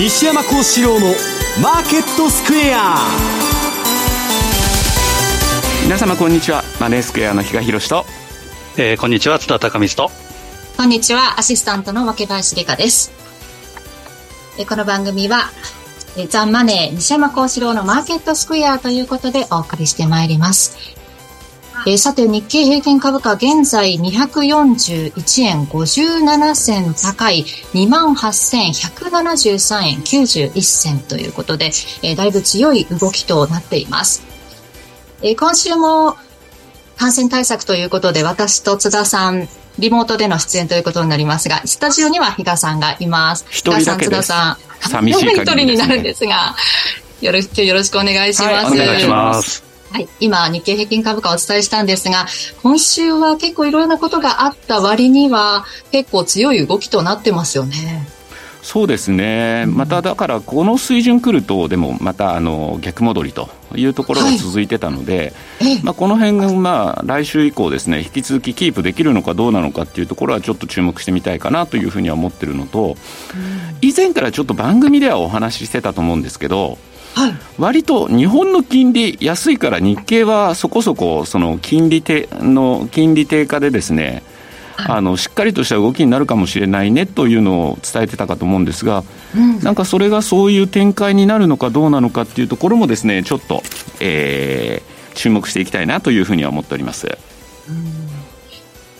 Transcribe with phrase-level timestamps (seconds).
[0.00, 1.08] 西山幸四郎の
[1.62, 2.96] マーケットスクエア。
[5.84, 6.62] 皆様こんにちは。
[6.80, 8.06] マネースクエアの比嘉宏と、
[8.78, 9.38] えー、こんにちは。
[9.38, 10.14] 津田隆光と。
[10.78, 11.38] こんにちは。
[11.38, 13.12] アシスタントの若林理香です。
[14.58, 15.50] えこの番組は
[16.30, 20.78] ザンマネー西山幸四郎のマーケットスクエアということでお送りしてまいります
[21.86, 27.44] えー、さて、日経平均株価、現在241円57銭高い
[27.74, 31.66] 28,173円91銭ということで、
[32.02, 34.22] えー、だいぶ強い動きとなっています。
[35.22, 36.16] えー、今週も
[36.96, 43.46] 感染対策ということで、私と津田さん、リモートでの出演ということになりますが、スタジオには比嘉さんがいます。
[43.48, 44.10] 一人だけです。
[44.10, 44.58] 津田さん。
[44.80, 46.56] 寂しい、ね、一人になるんですが、
[47.22, 48.76] よろしく、よろしくお願いします。
[48.76, 49.69] はい、お願いします。
[49.92, 50.08] はい。
[50.20, 52.26] 今、日経平均株価をお伝えしたんですが、
[52.62, 58.06] 今週は結構いろんなことがあった割には、結構強い動きとなってますよね。
[58.62, 72.96] そうですね、まただからこの水準来ると、でもまたあの逆戻りというところが続いてたので、はい、まあ、この辺まあ来週以降、ですね引き続きキープできるのかどうなのかっていうところはちょっと注目してみたいかなというふうには思ってるのと、
[73.80, 76.78] 以前からちょっと番組ではお話ししてたと思うんですけど、
[77.14, 84.22] はい、割と日本の金利安いから日経はそこそこその金利低の金利低下でですね、
[84.76, 89.04] はい、あのしっかりとした動きになるかもしれないねというのを伝えてたかと思うんですが、
[89.36, 93.62] うん、なんかそれがそういう展開になるのかどうなのかっていうところもですねちょっと、
[94.00, 97.18] えー、注目していきたいなというふうには思っております。
[97.68, 97.99] うん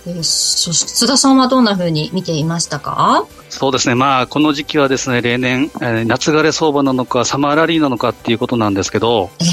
[0.06, 3.26] えー、そして津田さんはどんなふうに見ていましたか？
[3.48, 9.46] そうですね、まあ、この時期はですね例年、えー、夏枯れ相場なのか、サマーラリーなのかっていうことなんですけど、えー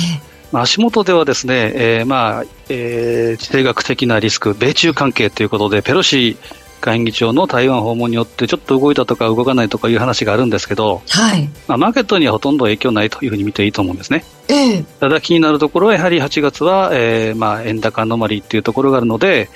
[0.52, 6.38] まあ、足元ではですね、えーまあえー、地政学的なリスク、米中関係ということで、ペロシ
[6.80, 11.50] 下院議長の台湾訪問によってちょっと動いたとか動かないとかいう話があるんですけど、はい。
[11.68, 14.24] まあ、マーケットにはほとんど影響ないというふうに見ていいと思うんですね。
[14.48, 19.50] ええ、ただ気になるところはやはり8月は、えーまあ、円高止まりっていうところがあるので、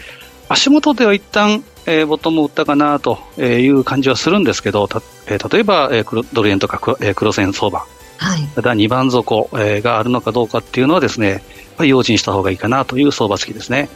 [0.51, 7.85] 足元では一旦、えー、ボトムを打ったかなという感じはするんですけど、たえー、例えば、えー、ドル円とか黒,、えー、黒線相場、
[8.17, 11.44] はい、ただ2番底、えー、があるのかどうかっていうのはですね、
[11.79, 13.90] 用心した方がいいかなという相場付きですね。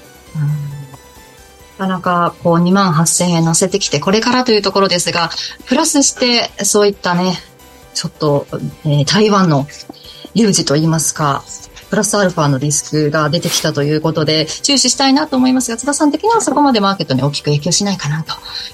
[1.78, 5.30] なかなかこう2万8000円乗せてきて、これからというところですが、
[5.66, 7.34] プラスしてそういったね、
[7.94, 8.48] ちょっと、
[8.86, 9.68] えー、台湾の
[10.34, 11.44] 有事といいますか、
[11.96, 18.34] プラスアルファのリスクが出てきたということで、注視したいなと思いますが、津田さん的にはそこまでマーケットに大きく影響しないかなと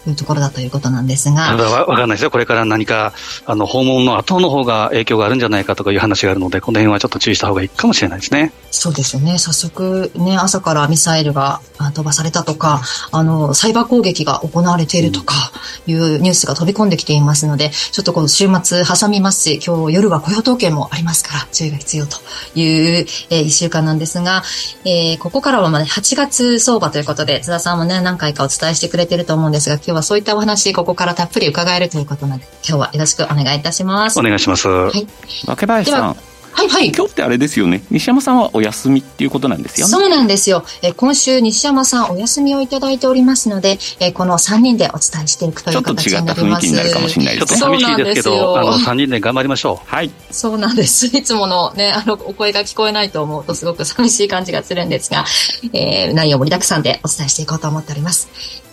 [0.10, 1.56] いうところだということなんですが。
[1.56, 2.32] わかんないですよ。
[2.32, 3.14] これから何か、
[3.46, 8.54] あの、訪問の後の方が影響があるんじゃないかとかいう話があるので、この辺はちょっと注意した方がいいかもしれないですね。
[8.72, 9.38] そうですよね。
[9.38, 11.62] 早速、ね、朝からミサイルが
[11.94, 15.52] 飛ばされたとか、あの、サイバー攻撃が行われているとか、
[15.86, 22.18] いうニュースが飛び込んできていますので、ちょっとこの週末挟みますし、今日夜は雇用統計もありますから、注意が必要と
[22.56, 24.44] いう、えー、1週間なんですが、
[24.86, 34.20] えー、ここからはまだ8月相場ということで、津田さんもね、何回かお伝えしてくれてると思うんですが、今日はそういったお話、ここからたっぷり伺えるということなので、今日はよろしくお願いいたします。
[34.20, 34.68] お願いします。
[34.68, 35.08] はい。
[35.48, 36.31] 若林さん。
[36.54, 36.92] はいはい。
[36.92, 37.84] 今日ってあれですよね。
[37.90, 39.92] 西山さんはお休みっていうことなんですよね。
[39.92, 40.64] そうなんですよ。
[40.82, 46.40] え今週西山さんお休みをいただいておりますので、えこの3人でお伝えしていくという形になります。
[46.40, 47.60] ちょっと違った雰囲気になるかもしれないですね。
[47.60, 49.90] ちょっと寂しいですけど、あの3人で頑張りましょう。
[49.90, 50.12] はい。
[50.32, 51.06] そうなんです。
[51.18, 55.26] いつものね、あのお声が聞こえないと思うとすごく寂しい感じがするんですが、
[55.74, 58.71] えー、内容盛りだくさんでお伝えしていこうと思っております。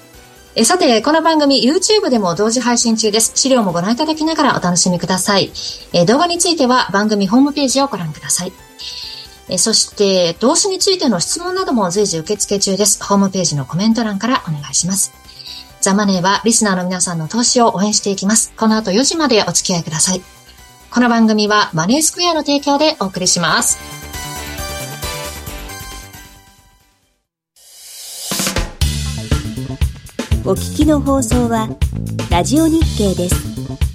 [0.61, 3.31] えさて、この番組 YouTube でも同時配信中です。
[3.37, 5.53] 資料もご覧いただきながらお楽しみください。
[5.93, 8.53] え動画については番組ホームページをご覧ください。
[9.49, 13.01] えそして、動詞についての質問なども随時受付中です。
[13.05, 15.13] ホームページのコメント欄からお願いします。
[15.81, 18.53] ザ・マネーはリスナーの皆さんの投資を応援していきます。
[18.57, 20.23] この後4時までお付き合いください。
[20.91, 24.08] この番組はマネースクエアの提供でお送りします。
[30.49, 31.69] お聞きの放送は
[32.31, 33.88] ラジオ日経です。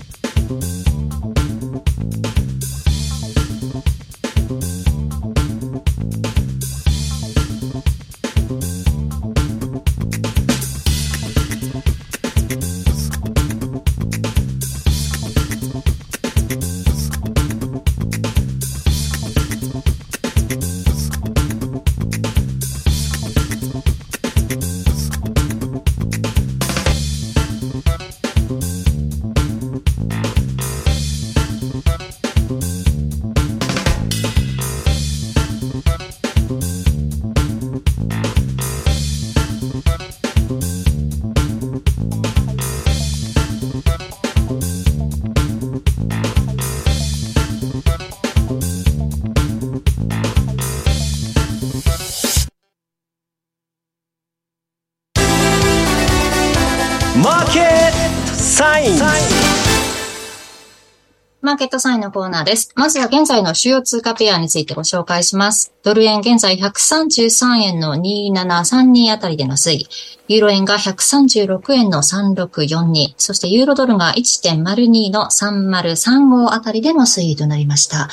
[61.54, 62.72] マーケットサインのコーナーです。
[62.74, 65.72] まずは現在の主要通貨ペアについてご紹介します。
[65.84, 69.88] ドル円現在133円の2732あたりでの推移。
[70.30, 73.14] ユーロ円が136円の3642。
[73.18, 78.10] そしてユーロドルが1.02の3035あたりでの推移となりました。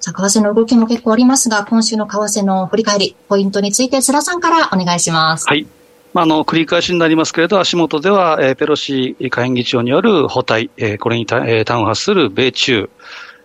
[0.00, 5.46] さあ、為替の動きも結構ありますが、今週の為替の振り返り、ポイントについて津田さんからお願いします。
[5.46, 5.64] はい。
[6.12, 12.90] まあ、あの、繰り返しになりますけれど、足元では、えーペロシ下院議長による補退、えーこれにた、えー端を発する米中、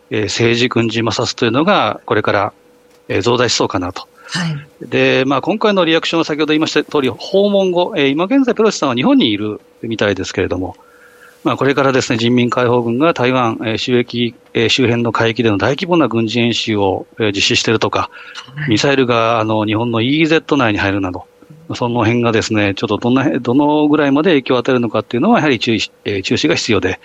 [0.10, 2.54] えー政治軍事摩擦というのが、これから、
[3.08, 4.08] えー増大しそうかなと。
[4.28, 4.58] はい。
[4.82, 10.76] で、まあ、今回のリアクションは先ほど言いました通り、訪問後、えー今現在ペロシさんは日本にいるみたいですけれども、
[11.44, 18.10] まあ、これからですね、人民解放軍が台湾、えー周域、えー周辺の海域での大規模な軍事演習を、えー実施しているとか、
[18.68, 21.28] ミサイルがあの日本の EEZ 内に入るなど、
[21.74, 27.00] その辺がですね、ちょっとどんな、どのぐらいまで影響を与えるのかっていうのは、やはり注意し、えー注視が必要で、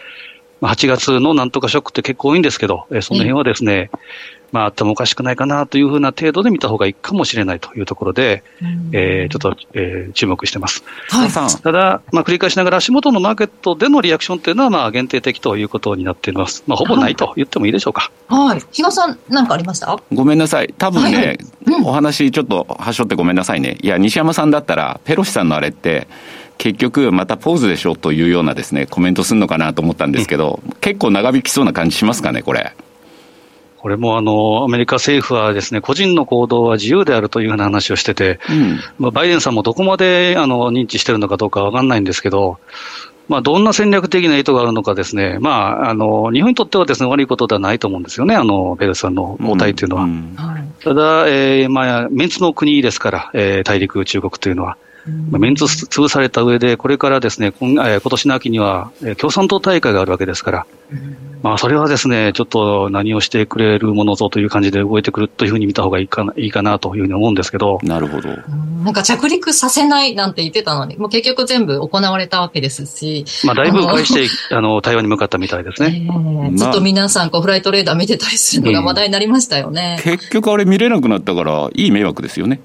[0.60, 3.90] 8月のなんとかショックって結構多いんですけど、えーその辺はですね、
[4.52, 8.42] まああってもおかしくないかなというふうな程度で見た方がいいかもしれないというところで、
[8.92, 10.82] えーちょっと、えー注目してます。
[11.08, 11.30] はい、
[11.62, 16.64] ただ、まあ、繰り返しながら足元のマーケットでのリアクションというのは、まあ、限定的ということになっています。
[16.66, 18.10] まあ、ほぼないと言ってもいいでしょうか。
[18.28, 18.60] はい。
[18.72, 20.00] 比嘉さん、何かありました？
[20.12, 20.74] ごめんなさい。
[20.76, 23.78] 多分ね、はいはいうんお話ちょっとはしょってごめんなさいね。
[23.80, 26.08] いや、西山さんだったら、ペロシさんのあれって、
[26.58, 32.74] 結局またポーズでしょというようなですね、コメントするのかなと思ったんですけど、結構長引きそうな感じしますかね、これ。
[33.80, 38.80] これもあの、アメリカ政府はですね、個人の行動は自由であるというふうな話をしてて、うん。
[38.98, 42.58] まあ、バイデンさんもどこまであの認知してるのかどうかわかんないんですけど、
[43.28, 50.04] まあ、どんな戦略的な意図があるのかですね、まあ、あの、日本にとってはですね、悪いことではないと思うんですよね、あの、ベルさんの交代というのは。
[50.04, 50.82] んはい。
[50.82, 54.76] ただ、えーまあ、メンツの国ですから、えー大陸中国というのは。
[55.30, 60.66] まあメンツ潰された上で、これからですね、今えー今年の秋には、えー共産党大会があるわけですから、
[61.42, 68.28] まあ、それはですね、ちょっと何をしてくれるものぞという感じで動いてくるというふうに見た方がいいかないいかなというふうに思うんですけど、なるほど。
[68.84, 76.06] なんか着陸させないなんて言ってたのに、もう結局全部行われたわけですし、まあ、だいぶ迂回して、あの、台湾に向かったみたいですね。
[76.06, 79.98] えーずっと皆さんこうフライトレーダー見てたりするのが話題になりましたよね。
[80.02, 82.60] 結局あれ見れなくなったから、いい迷惑ですよね。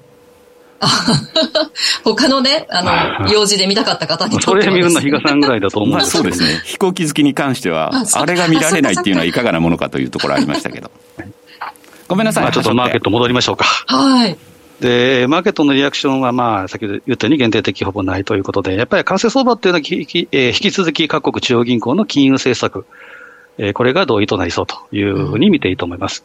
[2.04, 6.62] 他のね、あの、用事で見たかった方にとってそはねれ見るのは比嘉さんぐらいだと思うんまあですけどそうですね。
[6.64, 10.90] 飛行機好きに関してはあ、れが見られないっていうのはいかがなものかというところありましたけど。
[12.08, 12.44] ごめんなさい。
[12.44, 13.64] まあ、ちょっとマーケット戻りましょうか。
[13.86, 14.36] はい。
[14.80, 22.84] で、マーケットのリアクションは、まあ、先ほど言ったように限定的ほぼないということで、やっぱり為替相場っていうのはきき、えー引き続き各国中央銀行の金融政策、
[23.58, 26.24] えーこれが同意となりそうというふうに見ていいと思います。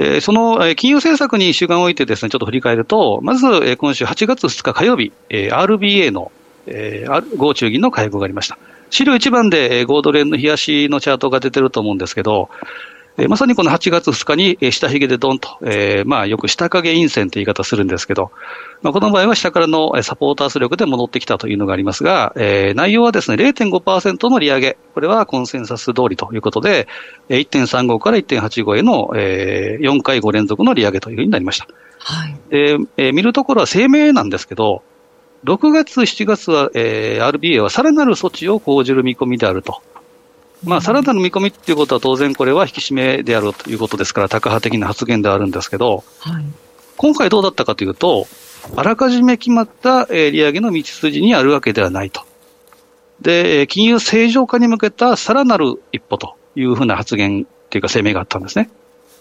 [0.00, 6.32] で、その、金融政策に主眼を置いてですね、ちょっと振り返ると、まず、今週8月2日火曜日、RBA の、
[6.66, 8.56] えー、R- 豪中銀の会合がありました。
[8.88, 12.48] 資料1番で、えー5ドル円の冷やしのチャートが出てると思うんですけど、
[13.18, 18.30] えーまさにこの8月2日に、えー下髭でドンと、えーまあよく下影陰線という言い方するんですけど、
[18.82, 24.76] まあ、この場合は下からのえーサポーター圧力で戻ってきたというのがありますが、えー内容はですね、0.5%の利上げ。
[24.94, 26.88] これはコンセンサス通りということで、
[27.28, 31.66] えー1.35から1.85への、えー4回5連続の利上げというふうになりました。
[31.98, 32.36] はい。
[32.50, 34.82] で、えー見るところは声明なんですけど、
[35.44, 39.82] 6月、7月は、えー RBA はさらなる措置を講じる見込みであると。
[40.64, 46.44] まあ、さらなる見込みっていうことは当然これは引き締めであるということですから、タカ派的な発言ではあるんですけど、はい。
[46.96, 48.26] 今回どうだったかというと、
[48.76, 52.22] あらかじめ決まったえー利上げの道筋にあるわけではないと。
[53.22, 58.70] で、えー金融正常化に向けたさらなる一歩というふうな発言っていうか声明があったんですね。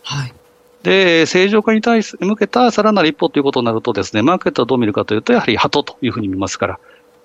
[0.04, 0.34] はい。
[0.84, 6.80] で、正常化に対し向けたさらなる一歩ということになるとですね、マーケットはどう見るかというと、やはり鳩というふうに見ますから。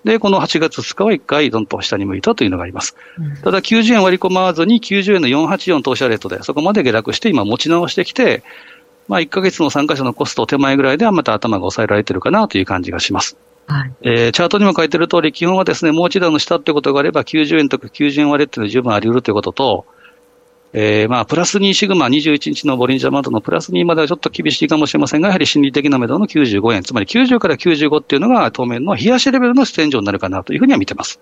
[0.04, 2.94] で、この8月2日は1回どんと下に向いたというのがあります。
[3.42, 8.42] ただ90円割り込まずに90円の484投資レートでそこまで下落して今持ち直してきて、
[9.08, 13.36] まあ1ヶ月の参加者のコスト手前ぐらいではまた頭が抑えられてるかなという感じがします。
[13.66, 13.92] はい。
[14.02, 19.86] えーチャートにも書いてる通り、基本はですね、もう一段の下ってことがあれば、90円とか90円割れっていうのは十分あり得るということと、
[20.76, 31.20] えーまあ、プラス2シグマ21日のボリンジャーマートのプラス2まではちょっと厳しいかもしれませんが、やはり心理的な目処の95円、つまり90から95っていうのが当面の冷やしレベルの天井になるかなというふうには見てます。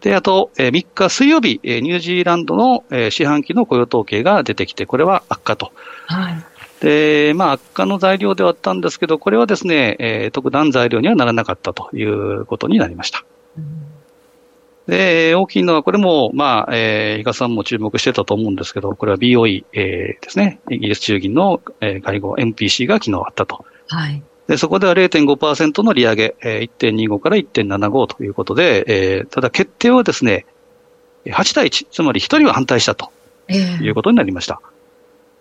[0.00, 5.70] で、あと、えー3日水曜日、えーニュージーランドの、えー四半期の雇用統計が出てきて、これは悪化と。
[6.06, 6.44] はい。
[6.80, 13.24] で、まあ、悪化の材料ではあったんですけど、これはですね、えー特段材料にはならなかったということになりました。
[14.86, 23.64] で、大きいのは、これも、まあ、えー、比嘉さんも注目してたと思うんですけど、これは BOE、えーですね、イギリス中銀の、えー会合、MPC が昨日あったと。
[23.88, 24.22] はい。
[24.48, 30.46] でそこでは0.5%の利上げ、えー、1.25から1.75ということで、えー、ただ決定はですね、
[31.26, 33.10] 8対1、つまり1人は反対したと
[33.48, 34.60] いうことになりました。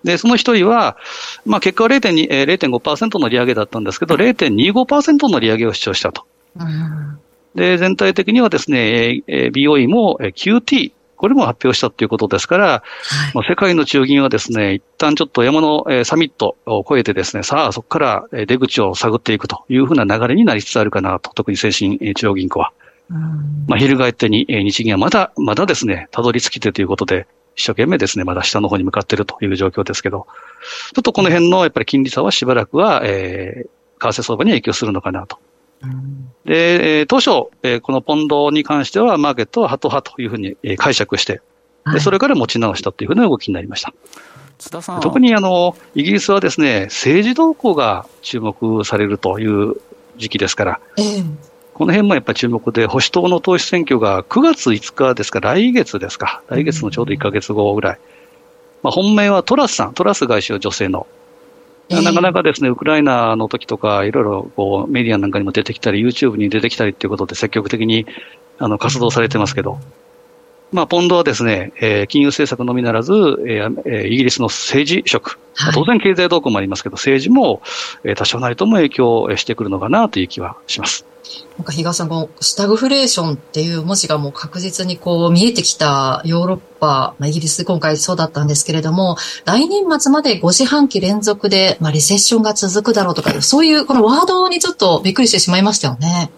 [0.04, 0.98] えー、で、その1人は、
[1.46, 6.24] まあ、結果は0.2、えー、0.5%の利上げだったんですけど、0.25%の利上げを主張したと。
[6.58, 7.20] うん、
[7.56, 12.84] で、全体的にはですね、えー、BOE も QT、これも発表したということですから、は
[13.32, 22.74] い、まあ、世界の中銀はですね、一旦ちょっと山の、えー、サミットを超えてですね、さあそこから出口を探っていくというふうな流れになりつつあるかなと、特に先進中央銀行は。
[23.68, 30.26] まあ、翻ってに、えー、日銀はまだ、まだですね、たどり着きてということで、一生懸命ですね、まだ下の方に向かっているという状況ですけど、
[30.94, 35.38] ちょっとこの辺のやっぱり金利差はしばらくは、えー、為替相場に影響するのかなと。
[36.46, 41.42] で、えー、当初、えー、このポンドに関しては、マーケットはハト派というふうに、えー、解釈して、
[41.94, 43.94] でそれから持ち直したというふうな動きになりました。
[45.02, 49.76] 特にあのイギリスはですね政治動向が注目されるという
[50.18, 51.26] 時期ですから、えー、
[51.74, 58.00] この辺もやっぱり注目で、保守党の党首選挙が9月5日ですか、来月ですか、来月のちょうど1か月後ぐらい、
[58.84, 61.08] まあ、本命はトラスさん、トラス外相、女性の。
[61.92, 68.06] なかなかですね、ウクライナの時とか、いろいろこうメディアなんかにも出てきたり、YouTube に出てきたりっていうことで積極的に
[68.58, 69.80] あの活動されてますけど、
[70.72, 77.62] まあ、ポンドはですね、えー、金融政策のみならず、えー、イギリスの政治職、はい、当然経済動向もありますけど、政治も、
[78.04, 81.06] えー、多少なりとも影響してくるのかなという気はします。
[81.58, 96.32] なんか、比嘉さん、このスタグフレーションっていう文字がもう確実にこう見えてきたヨーロッパ、まあ、イギリス今回そうだったんですけれども、来年末まで5四半期連続で、まあ、リセッションが続くだろうとか、そういうこのワードにちょっとびっくりしてしまいましたよね。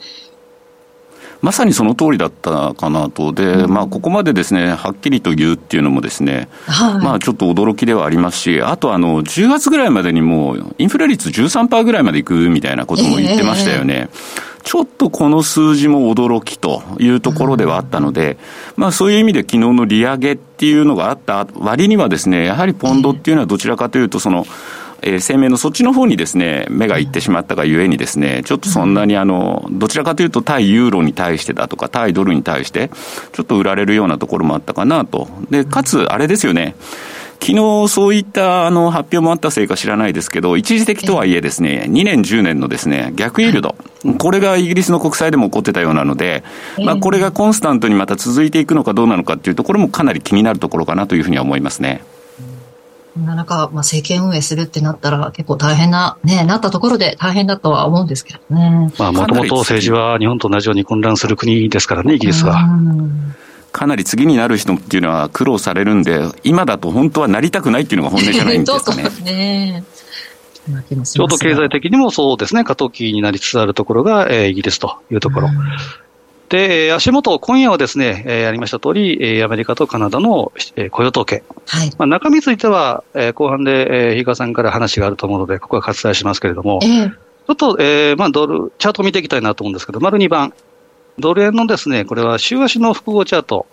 [1.43, 3.33] まさにその通りだったかなと。
[3.33, 14.09] で、うん、まあ、ここまでですね、はっきりと言うっていうのもですね、はい、まあ、ちょっと驚きではありますし、あと、あの、10月ぐらいまでにもう、インフレ率13%ぐらいまでいくみたいなことも言ってましたよね。
[14.09, 18.37] えーちょっとこの数字も驚きというところではあったので、
[18.77, 24.45] まあそういう意味で昨日の利上げっていうのがあった割にはですね、やはりポンドっていうのはどちらかというと、その、
[25.05, 32.89] えー、声明のそっちの方にですね、目がいってしまったがゆえにですね、ちょっとそんなにあの、どちらかというと対ユーロに対してだとか、対ドルに対して、
[33.33, 35.27] ちょっと売られるようなところもあったかなと。
[35.49, 36.75] で、かつ、あれですよね、
[37.43, 43.75] 昨日そういったあの発表もあったせいか知らないですけど、一時的とはいえですね、2年10年のですね、逆イールド、
[44.17, 46.45] これがイギリスの国債でも起こってたようなので、
[46.85, 52.01] まあこれがコンスタントにまた続いていくのかどうなのかっていうところもかなり気になるところかなというふうには思いますね。
[53.15, 58.91] なかなか、まあ、政権運営するってなったら結構大変な、ね、なったところで大変だとは思うんですけどね。
[58.97, 62.67] まあ、もともと政治は日本と同じように混乱する国ですからね、イギリスは。
[63.71, 69.03] かなり次になる人っていうのは苦労されるんで、今だと本当はなりたくないっていうのが本音じゃないんですかね。
[69.23, 69.83] ね
[71.03, 75.49] ちょうど経済的にもそうですね、過渡期になりつつあるところが、えー、イギリスというところ。
[76.53, 81.41] で、足元、今夜はですね、えー、ありました通り、えー、アメリカとカナダの、えー、雇用統計。
[81.65, 81.89] はい。
[81.97, 90.53] まあ、中身については、えー、後半で、えー、比嘉さんから話があると思うので、ここは割愛しますけれども、えー、ちょっと、えー、まあ、ドル、チャートを見ていきたいなと思うんですけど、丸2番。
[91.17, 93.65] ドル円のですね、これは週足の複合チャート。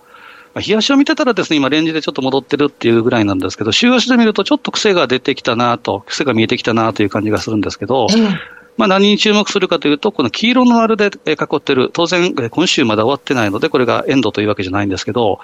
[0.55, 15.39] まあ、日足を見てたらですね、今レンジでちょっと戻ってるっていうぐらいなんですけど、週足で見るとちょっと癖が出てきたなと、癖が見えてきたなという感じがするんですけど、えーまあ、何に注目するかというと、この黄色の丸で囲ってる、当然、今週まだ終わってないので、これがエンドというわけじゃないんですけど、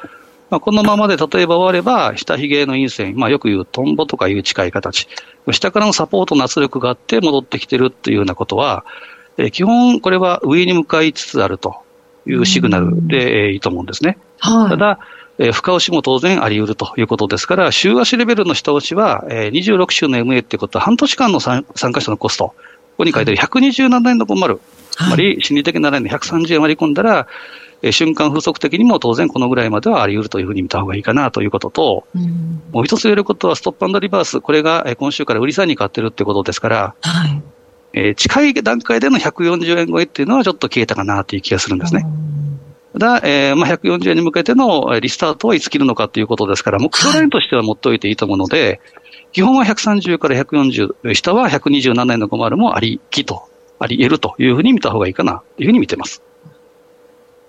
[0.49, 5.07] まあ、このままで例えば終われば、下髭の陰線、まあ、よく言うトンボとかいう近い形、
[5.51, 8.87] 下からのサポートの圧力があって戻ってきてるっていうようなことは、
[9.37, 11.77] え基本、これは上に向かいつつあると
[12.27, 14.17] いうシグナルで、えいいと思うんですね。
[14.39, 14.99] はい、ただ、
[15.39, 22.55] えー、深押しも当然あり得るということですから、週足レベルの下押しは、えー、26週の MA ってことは半年間の参加者のコスト、
[22.97, 24.59] ここに書いてある127円の50、はい、
[24.91, 27.29] つまり心理的なラインの130円割り込んだら、
[27.83, 37.43] えー、瞬間風速的にも当然このぐらいまではあり得るというふうに見た方がいいかなということと、うん、もう一つ言えることはストップリバース、これが、えー、今週から売り差に変わってるってことですから、はい。
[37.93, 42.07] えー、近い段階での140円超えっていうのはちょっと消えたかなという気がするんですね。
[42.93, 49.06] ただ、えーまあ、140円に向けてのリスタートはいつ切るのかということですから、目標ラインとしては持っておいていいと思うので、はい
[49.37, 56.23] 基本は130から140、下は127円の50もありきと、あり得るというふうに見た方がいいかなというふうに見てます。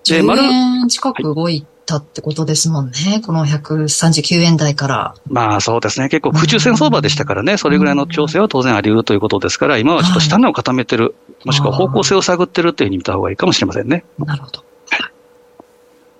[0.06, 2.92] で、10円近く動いたってことですもんね。
[3.06, 5.14] はい、この139円台から。
[5.30, 6.10] まあそうですね。
[6.10, 7.56] 結構空中戦相場でしたからね。
[7.56, 11.14] それぐらいの調整は当然あり得るということですから、今はちょっと下値を固めてる、
[11.46, 14.04] もしくは方向性を探ってるというふうに見た方がいいかもしれませんね。
[14.18, 14.62] なるほど。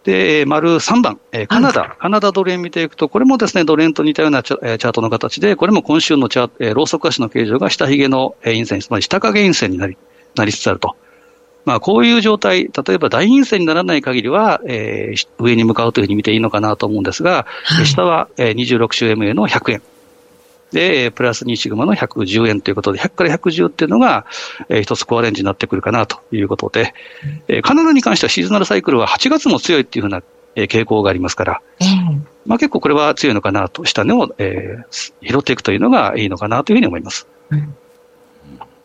[0.09, 9.99] で、丸3番、えー、カナダ、はい、カナダドル円見ていくと、これもですね、ドル円と似たようなチャ,、えー、チャートの形で、これも今週のチャローソク足の形状が下髭の陰線、つまり下影陰線になり、
[10.35, 10.97] なりつつあると。
[11.67, 19.83] まあ、こういう状態、例えば大陰線にならない限りは、えー、上に向かうというふうに見ていいのかなと思うんですが、はい、下は、えー、26週 MA の100円。
[20.73, 24.27] で、プラス2シグマの110円ということで、100から110っていうのが、
[24.69, 26.95] えー、一つコアレンジになってくるかなということで、
[27.49, 30.23] えー、カナダに関してはシーズナルサイクルは8月も強いっていうふうな、
[30.57, 31.63] えー、傾向がありますから、
[32.47, 37.27] まあ結構これは強いのかなと、下値を、えー、拾っていくというのがいいのかなというふうに思います。
[37.51, 37.75] うん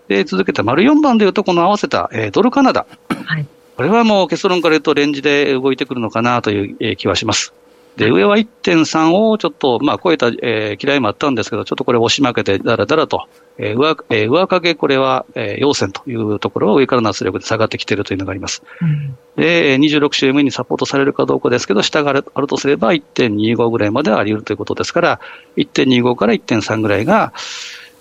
[0.08, 2.86] で、続けて丸4番でいうと、この合わせた、えー、ドルカナダ。
[3.26, 3.48] はい。
[3.76, 7.54] これはもう結論から言うとレンジで動いてくるのかなという、えー、気はします。
[7.96, 18.64] で、上は1.3をちょっと、まあ、超えた、えー、嫌いもあったんですけど、ちょっとこれ押し負けて、だらだらと、えー、上、えー、上影、これは、えー、陽線というところは上からの圧力で下がってきているというのがあります。
[18.82, 25.20] うん、で、26週 M にサポートされるかどうかですけど、下があるあるとすれば1.25ぐらいまであり得るということですから、
[25.58, 27.34] 1.25から1.3ぐらいが、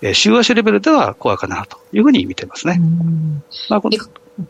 [0.01, 2.81] えー、週足レベルではコアかなというふうに見てますね。
[3.69, 3.97] まあ、この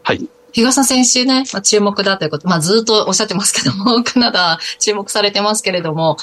[0.04, 0.28] はい。
[0.54, 6.18] 日傘選手ね、まあ、注目だということ、まあ、ずっとおっしゃってますけども、 カナダ注目されてますけれども、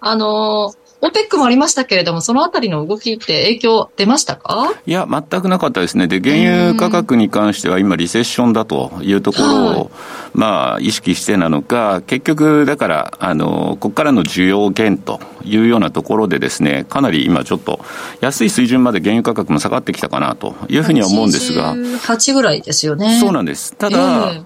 [0.00, 4.72] あのー、オペックもありましたけれども、そのあたりの動きって影響出ましたか？
[4.86, 6.06] いや、全くなかったですね。
[6.08, 9.88] で、原油価格に関しては今、リセッションだというところを、はい、
[10.32, 17.80] まあ、意識してなのか、結局、だから、あの、ここからの需要減というようなところでですね、かなり今ちょっと、
[18.20, 21.74] 安い水準まで原油価格も下がってきたかなというふうには思うんですが。
[21.74, 23.20] 8ぐらいですよね。
[23.20, 23.76] そうなんです。
[23.76, 23.98] ただ、
[24.32, 24.44] えー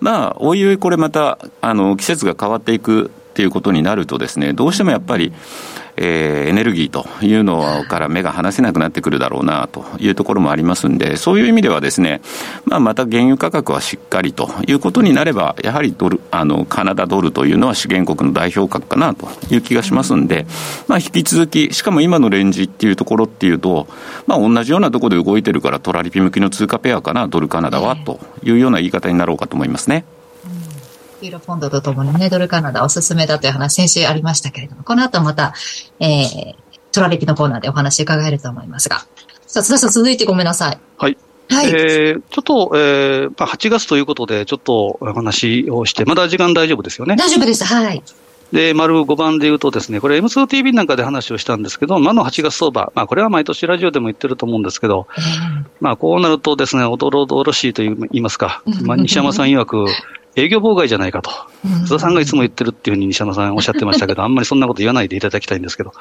[0.00, 5.32] まあ、おいおいこれまた、あの、季節が変わっていくっていうことになるとですね、どうしてもやっぱり、
[5.96, 12.20] えー、エネルギーというのから目が離せなくなってくるだろうなというところもありますんで、そういう意味ではですね、
[12.64, 20.46] まあ、また原油価格はしっかりということになれば、やはりドル、あの、カナダドルというのは資源国の代表格かなという気がしますんで、
[20.88, 23.88] まあ、引き続き、しかも今のレンジっていうところっていうと、
[24.26, 30.04] まあ、同じようなところで動いてるから、トラリピ向きの通貨ペアかな、ドルカナダは、というような言い方になろうかと思いますね。
[31.22, 35.54] ユーロポンドとともにね、ドルカナダおすすめだという話、先週ありましたけれども、この後また、
[36.00, 36.54] えー、
[36.92, 39.06] トラレキのコーナーでお話伺えると思いますが。
[39.46, 40.78] さあ、津田さん続いてごめんなさい。
[40.98, 41.16] はい。
[41.48, 41.68] はい。
[41.68, 47.16] えー、ちょっと、えー、まあ、8月ということで、ちょっとお話をして、まだ時間大丈夫ですよね？
[47.16, 47.64] 大丈夫です。
[47.64, 48.02] はい。
[48.52, 55.08] で、丸5番で言うとですね、これ M2TV なんかで話をしたんですけど、魔の8月相場、まあこれは毎年ラジオでも言ってると思うんですけど、
[55.80, 59.86] まあこうなるとですね、おどろおどろしいと言いますか、まあ西山さん曰く、
[60.36, 61.30] 営業妨害じゃないかと、
[61.86, 65.92] 津田さんがいつも言ってるっていうふうに西山さんおっしゃってましたけど、 あんまりそんなこと言わないでいただきたいんですけど、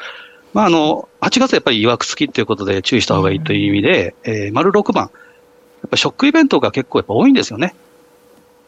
[0.54, 5.10] まあ、あの、8月やっぱり曰く付きということで注意した方がいいという意味で、えー、丸6番、や
[5.88, 7.76] っぱショックイベントが結構やっぱ多いんですよね。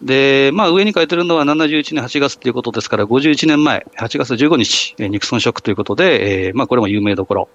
[0.02, 7.50] で、まあ上に書いてるのは71年8月ということですから、51年前、8月15日、ニクソンショックということで、えー、まあこれも有名どころ。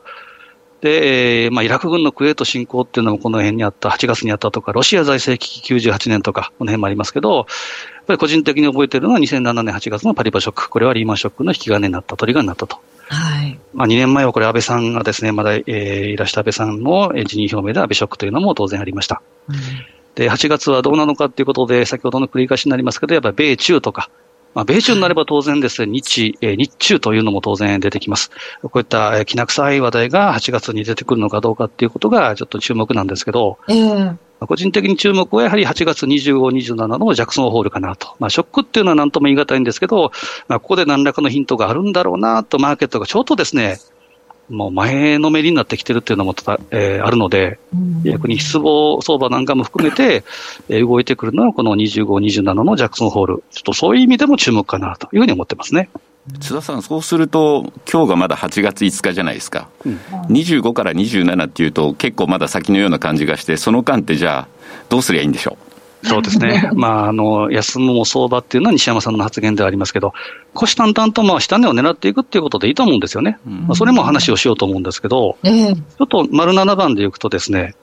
[0.83, 7.47] で、えー、まあ、イラク軍のクウェート侵攻っていうのもこの辺にあった、8月にあったとか、ロシア財政危機98年とか、この辺もありますけど、やっ
[8.07, 10.69] ぱり個人的に覚えてるのは2007年8月のパリバショック。
[10.69, 12.81] これはリーマンショックの引き金になった、トリガーになったと。
[13.07, 13.57] はい。
[13.73, 15.69] まあ、2年前はこれ安倍さんがですね、まだ、えー、
[16.09, 19.23] いらした安倍さんの辞任表明で安倍ショックというのも当然ありました。
[19.49, 19.57] うん、
[20.15, 24.11] で、8月はどうなのかっていうことで、先ほどの繰り返しになりますけど、やっぱり米中とか、
[24.55, 28.31] まあ、米中になれば当然ですね、日、えー、日中というのも当然出てきます。
[28.63, 38.15] こういった、えー、きな臭い話題が8月に出てくるのかどうかっていうことがちょっと注目なんですけど、えー、個人的に注目はやはり8月25、27のジャクソンホールかなと。
[38.19, 40.13] まあ、ショックっていうのは何とも言い難いんですけど、
[40.49, 43.79] まあ、ここで何らかのヒントがあるんだろうなと、マーケットがちょっとですね、
[44.51, 47.59] もう前のめりになってきてるっていうのもたえー、あるので、
[48.05, 50.25] 逆に失望相場なんかも含めて、
[50.69, 53.45] えー、動いてくるのはこの25、27のジャクソンホール。
[53.51, 55.89] ちょっとそういう意味でも注目かなというふうに思ってますね。
[56.41, 64.49] 津田さん、そうすると、今日がまだ8月5日じゃないですか、うん、25から27っていうと、結構まだ先のような感じがして、その間ってじゃあ、
[64.89, 65.72] どうすりゃいいんでしょう？
[66.03, 66.71] そうですね。
[66.75, 70.13] まあ、あの、休むも相場っていうのは西山さんの発言ではありますけど、
[70.55, 73.39] 虎視眈々とまあ下値を狙っていくっていうことでいいと思うんですよね。
[73.45, 77.75] まあ、それも話をしようと思うんですけど、ちょっと丸7番でいくとですね、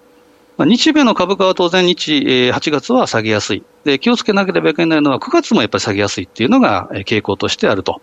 [0.58, 3.64] まあ、日米の株価は当然日、えー、8月は下げやすい。
[3.86, 8.02] で、気をつけなければいけないのは9月もやっぱり下げやすいっていうのが傾向としてあると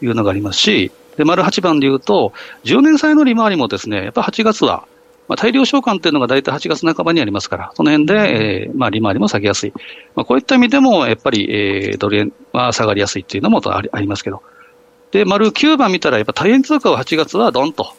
[0.00, 2.32] いうのがありますし、で、丸8番で言うと、
[2.64, 4.86] 10年債の利回りもですね、やっぱ8月は
[5.30, 9.72] まあ、大量償還っていうのが大体8月半ばにありますから、その辺で、えー、まあ、利回りも下げやすい。
[10.16, 14.42] まあ、こういった意味でも、やっぱり、えー、ドル円は下がりやすいっていうのもありありますけど。
[15.12, 17.92] で、丸9番見たら、やっぱ大円通貨は8月はドンと、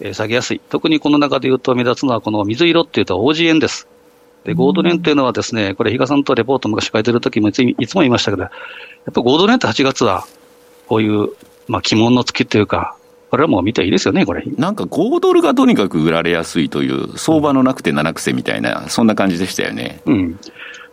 [0.00, 0.60] えー、下げやすい。
[0.70, 3.86] 特にこの中で言うと目立つのは、この水色っていうと OG 円です。
[4.42, 10.26] で、ゴードレンっていうのはですね、これ、比嘉さんとレポート昔書いてる時もいついつも言いましたけど、やっぱゴードレンって8月は、
[10.88, 11.28] こういう、
[11.68, 12.96] まあ、鬼門の月っていうか、
[13.32, 14.44] これはもう見ていいですよね、これ。
[14.58, 20.02] なんか5ドルがとにかく売られやすいという、相場のなくて七癖みたいな、そんな感じでしたよね。
[20.04, 20.38] うん。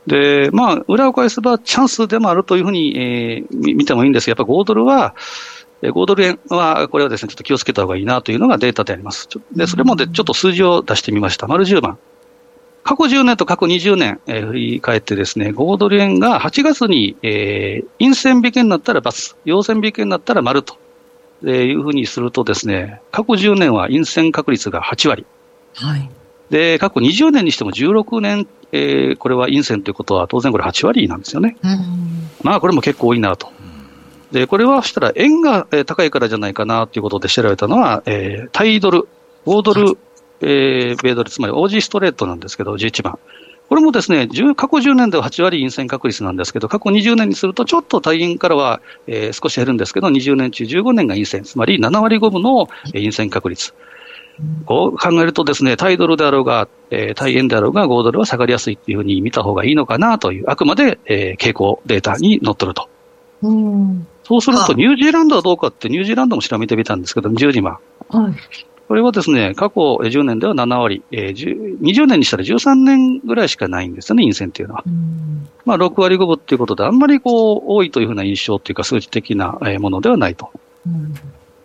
[0.07, 5.15] で、まあ、裏を返せばチャンスでもあるというふうに、えー、見てもいいんですが、やっぱ5ドルは、
[5.81, 9.27] 5ドル円は、これはですね、ちょっと気をつけた方がいいなというのがデータであります。
[9.53, 11.45] で、それもでちょっと数字を出してみました。
[11.47, 11.97] 丸10番。
[12.85, 20.77] 過去10年と過去20年、えー、振り返ってですね、5ドル円が8月に、えー、陰線引けになったら×、陽線引けになったら丸と
[21.43, 25.25] でいうふうにするとですね、過去10年は陰線確率が8割。
[25.75, 26.09] はい。
[26.49, 31.57] で、過去20年にしても16年、えー、これは陰線ということは当然これ8割なんですよね。
[32.43, 33.51] まあこれも結構多いなと。
[34.31, 39.07] で、これはしたら円が高いからじゃないかなということで調べたのは、えー、タイドル、
[39.45, 39.97] 5ドル、はい、
[40.41, 43.19] えー、米ドル、つまり OG ストレートなんですけど、11番。
[43.69, 53.75] これもですね、過去10年では8割陰線確率なんですけど、過去20年にするとちょっと大陰からは、えー、少し減るんですけど、20年中15年が陰線、つまり7割5分の陰線確率。
[54.65, 62.89] こう考えるとですね、タイドルであろうが、えー、タイ円であろうが5ドルは下がりやすいっていうふうに見た方がいいのかなという、あくまで、えー、傾向データに載っとると。
[63.43, 67.79] うんそうすると、ニュージーランドはどうかって、ニュージーランドも調べてみたんですけど、10時間。
[68.09, 68.33] はい。
[68.89, 74.83] これはですね、過去10年では7割、えー、20年にしたら13年ぐらいしかないんですよね、陰線っていうのは。
[75.63, 80.49] まあ、6割5分っていうことで、あんまりこう、多いというふうな印象っていうか、数字的なものではないと。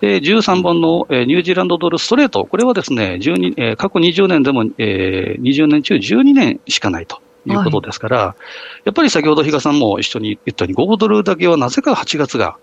[0.03, 8.37] で、13本の、えー、ニュージーランドドルストレート、これはですね、12えー、過去20年でも、えー、20年中12年しかないということですから、は
[8.81, 12.59] い、やっぱり先ほど比嘉さんも一緒に言ったように、5ドルだけはなぜか8月が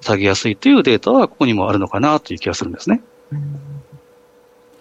[0.00, 3.00] 下げやすいというデータはここにもあるのかなという気がするんですね。
[3.30, 3.75] うん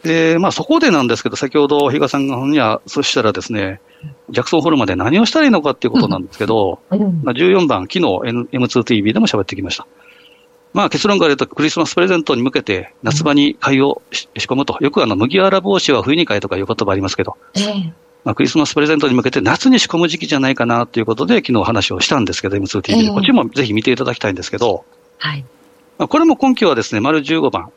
[0.05, 3.81] で、まあそこでなんですけど、先ほど比嘉さんには、そしたらですね、
[4.29, 8.05] ジャクソンホールまで何をしたらいいのかっていうことなんですけど、うん、まあ、14番、昨日
[8.53, 9.87] M2TV でも喋ってきました。
[10.73, 14.77] まあ結論から言うと、クリスマスプレゼントに向けて夏場に買いを仕込むと。
[14.79, 17.37] よくあの、麦わら帽子は冬に買いとかいう言葉ありますけど、
[18.23, 23.09] まあ、クリスマスプレゼントに向けて夏に仕込む時期じゃないかなということで、昨日話をしたんですけど、M2TV で。
[23.09, 24.85] こっちもぜひ見ていただきたいんですけど、
[25.17, 25.45] はい。
[25.97, 27.71] まあ、これも根拠はですね、丸15番。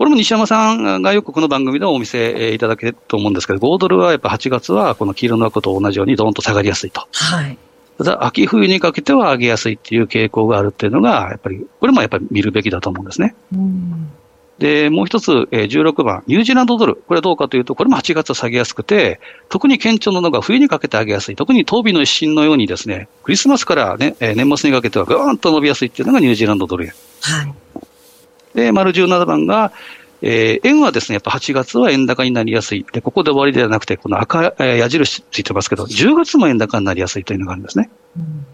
[0.00, 7.06] これも西山さんがよくこの番組でお見せいただけると思うんですけど、5ドルはやっぱ8月はこの黄色の枠と同じようにドーンと下がりやすいと。
[7.12, 7.58] はい。
[7.98, 13.34] ただ、秋冬にかけては上げやすいっていう傾向があるっていうのが、やっぱり、これもやっぱり見るべきだと思うんですね。
[13.52, 14.10] うん
[14.58, 16.94] で、もう一つ、えー、16番、ニュージーランドドル。
[16.94, 21.36] これはどうかというと、これも8月下げやすくて、特に顕著なのが冬にかけて上げやすい。
[21.36, 26.92] 特に東美の一新のようにですね、クリスマスからね、えー、年末にかけてはぐーんと伸びやすいっていうのがニュージーランドドル円。
[27.22, 27.54] はい。
[28.54, 29.72] で、丸17番が、
[30.22, 32.84] えー、円はですね、やっぱ8月は円高になりやすい。
[32.92, 37.90] で、ここで終わりではなくて、この赤、えー、矢印ついてますけど、10月も円高になりやすいというのがあるんですね。
[38.18, 38.46] うん、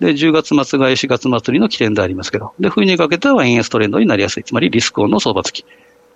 [0.00, 4.44] で、10月末が4月末りの起点でありますけど、で、冬にかけては円安トレンドになりやすい。
[4.44, 5.66] つまりリスクオンの相場付き。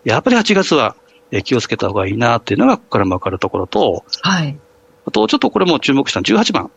[0.05, 0.97] やっぱり8月は
[1.45, 4.59] 気をつけた方がいいなっていうのが、ここからもわかるところと、はい。
[5.07, 6.71] あと、ちょっとこれも注目した18番。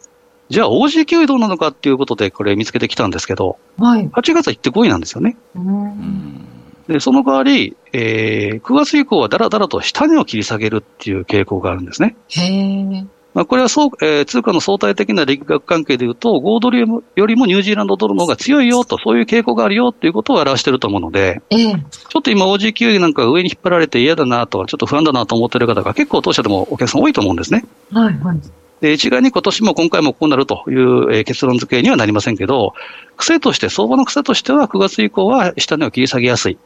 [0.51, 4.09] じゃあ、OG 級どうなのかっていうことで、これ見つけてきたんですけど、はい。
[4.09, 5.37] 8月は行ってこいなんですよね。
[5.55, 6.47] うん
[6.87, 12.17] で、その代わり、えー、9月以降はだらだらと下値を切り下げるっていう傾向があるんですね。
[12.29, 27.63] へまあ、これはそう、えー、通貨の相対的な力学関係でいうと、5ドルよりもニュージーランドドルの方が強いよと、そういう傾向があるよっていうことを表していると思うので、えー、ちょっと今 OG 級なんか上に引っ張られて嫌だなと、ちょっと不安だなと思っている方が結構当社でもお客さん多いと思うんですね。
[27.93, 28.60] はいはい。
[28.81, 32.73] で、一概に今年も今回もこうなるという、え結論付けにはなりませんけど、
[33.15, 36.57] 癖として、相場の癖としては9月以降は下値を切り下げやすい。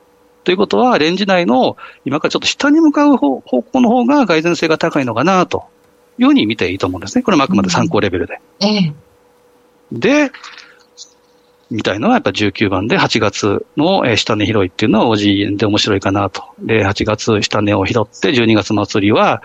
[0.45, 1.75] ということは、レンジ内の
[2.05, 5.65] 今からちょっと下に向かう方向の方が改善性が高いのかなと
[6.17, 7.23] いうふうに見ていいと思うんですね。
[7.23, 8.39] これもあくまで参考レベルで。
[8.61, 10.31] うん、で、
[11.71, 16.43] みたいのはやっぱ19番で8月の下値拾いっていうのは OG で面白いかなと。
[16.59, 19.41] で、8月下値を拾って12月祭りは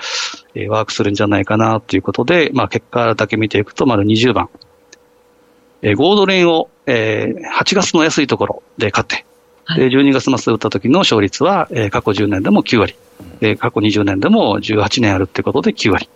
[0.69, 4.49] ワークするんじゃないかなということで、まあ結果だけ見ていくと丸20番。
[5.97, 7.35] ゴードレンを8
[7.75, 9.25] 月の安いところで買って、
[9.77, 12.97] で、12月末打った時の勝率は、えー、過去10年でも9割、
[13.41, 16.09] えー、過去20年でも18年あるってことで9割。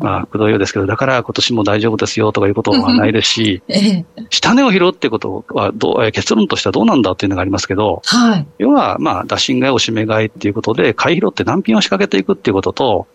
[0.00, 3.62] まあ、くどいようですけど、だから今年も大丈夫ですよとかいうことはないですし、
[4.28, 13.06] 下値を拾うってことはどう、結論としてはどうなんだっていうのがありますけど、はい、要は、まあ、打診買い、押し目買いっていうことで、買い拾って難品を仕掛けていくっていうことと、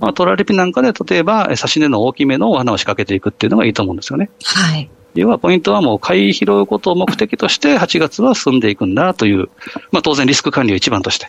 [0.00, 4.30] まあ、トラリピなんかで、例えば、差し値の大きめのお花を仕掛けていくっていうのがいいと思うんですよね。
[4.44, 4.88] はい。
[5.14, 9.48] 要はポイントはもう買い拾うことを目的として8月は進んでいくんだという、
[9.92, 11.28] まあ当然リスク管理を一番として。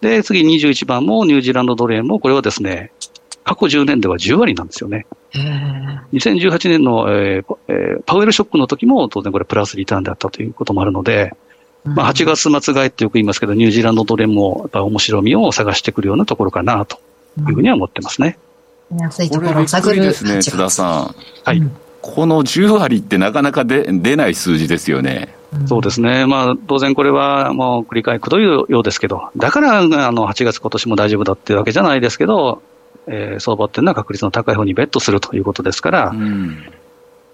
[0.00, 2.90] で、次21番もニュージーランドドル円もこれはですね、
[3.44, 5.06] 過去10年では10割なんですよね。
[6.12, 11.34] 2018年の、えーえー、パウエルショックの時も当然これプラスリターンであったということもあるので、
[11.84, 16.98] まあ、8月末買いってよく言いますけど、ニュージーランドドル円もやっぱ面白みを探してくるようなところかなと
[17.38, 18.38] いうふうには思ってますね。
[18.98, 20.02] 安いところを探る。
[20.02, 21.14] ですね、津田さん。
[21.44, 21.62] はい。
[22.02, 25.34] この10割ってなかなかで出ない数字ですよね。
[25.66, 26.26] そうですね。
[26.26, 32.62] まあ、当然これはもう繰り返くどいようですけど、だからあの8月今年も大丈夫だっていうわけじゃないですけど、
[33.06, 36.72] えー、相場っていうのは確率の高い方にベットするということですから、うん、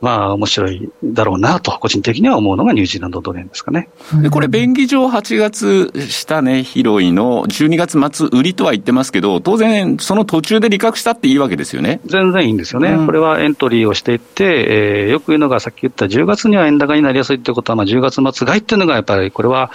[0.01, 3.89] まあ、面白いだろうなと、個人的には思うのがニュージーランドドル円ですかね。
[4.21, 12.01] でこれ、便宜上8月下値拾いの12月末売りとは言ってますけど、当然、その途中で利確したっていいわけですよね。
[12.05, 12.91] 全然いいんですよね。
[12.91, 19.71] うん、これはエントリーをしていって、えー、よく言うのがさっき言った10月には円高になりやすいってことは、まあ、10月末買いっていうのがやっぱりこれは、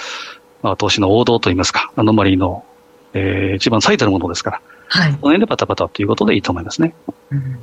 [0.61, 2.63] まあ、投資の王道といいますか、アノマリーの、
[3.13, 4.61] えー、一番最たるものですから、
[4.93, 6.93] はい、この辺でパタパタということでいいと思いますね。
[7.31, 7.57] うん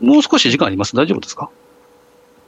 [0.00, 0.96] もう少し時間あります？
[0.96, 1.50] 大丈夫ですか？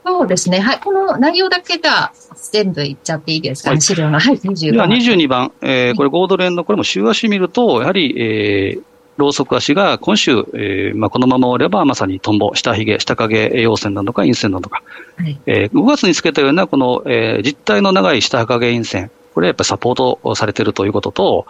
[0.05, 0.59] そうですね。
[0.59, 0.79] はい。
[0.79, 2.11] この内容だけが
[2.51, 4.19] 全部いっちゃっていいですか、ね、はい、資料の。
[4.19, 4.89] はい、22番。
[4.89, 5.51] では22番。
[5.61, 8.83] えー、これ5ドル円の、これも週足見ると、やはり、えー、
[9.17, 14.83] ローソク足が今週、えーまあ、このままおればまさにトンボ、下髭、下影陽線なのか陰線なのか、
[15.15, 21.47] はいえー、5月につけたようなこの、えー、実体の長い下影陰線、これはやっぱりサポートされているということと、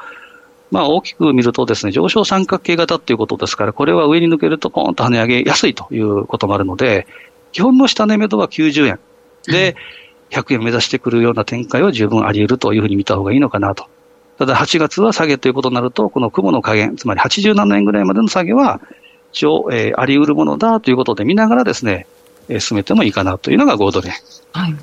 [0.71, 7.08] まあ、大きく見るとですね、上昇三角形型っていうことですから、これは上に抜けるとポーンと跳ね上げやすいということもあるので、
[7.51, 8.99] 基本の下値目処は90円
[9.47, 9.75] で、
[10.30, 13.86] 100円目指してくるような展開は十分あり得るというふうに見た方がいいのかなと。
[14.38, 18.82] ただ8月は下げということになると、この雲の加減、つまり87円ぐらいまでの下げは、
[19.32, 22.08] 一応、えー、あり得るものだということで見ながらですね、
[22.60, 24.13] 進めてもいいかなというのが5ドル円。
[24.51, 24.75] はい。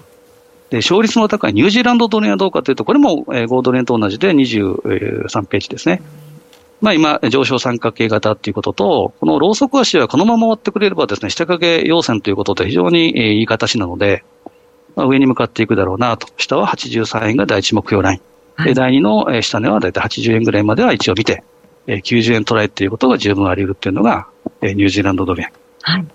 [0.70, 6.02] で、勝率の高いニュージーランドドル円はどうかというと、これも、えー、5ドル円と同じで23ページですね。
[6.80, 14.24] まあ今、上昇三角形型っていうことと、このローソク足はこのまま終わってくれればですね、下掛け陽線ということで非常に、えー、いい形なので、
[14.96, 16.28] まあ、上に向かっていくだろうなと。
[16.36, 18.20] 下は83円が第一目標ライン。
[18.56, 21.42] はい、第二の、えー、下値はだいたい80円ぐらいまでは一応見て、
[21.86, 24.28] えー、90円捉えっていうことが十分あり得るっていうのが、
[24.60, 25.52] えー、ニュージーランドドル円。
[25.82, 26.06] はい。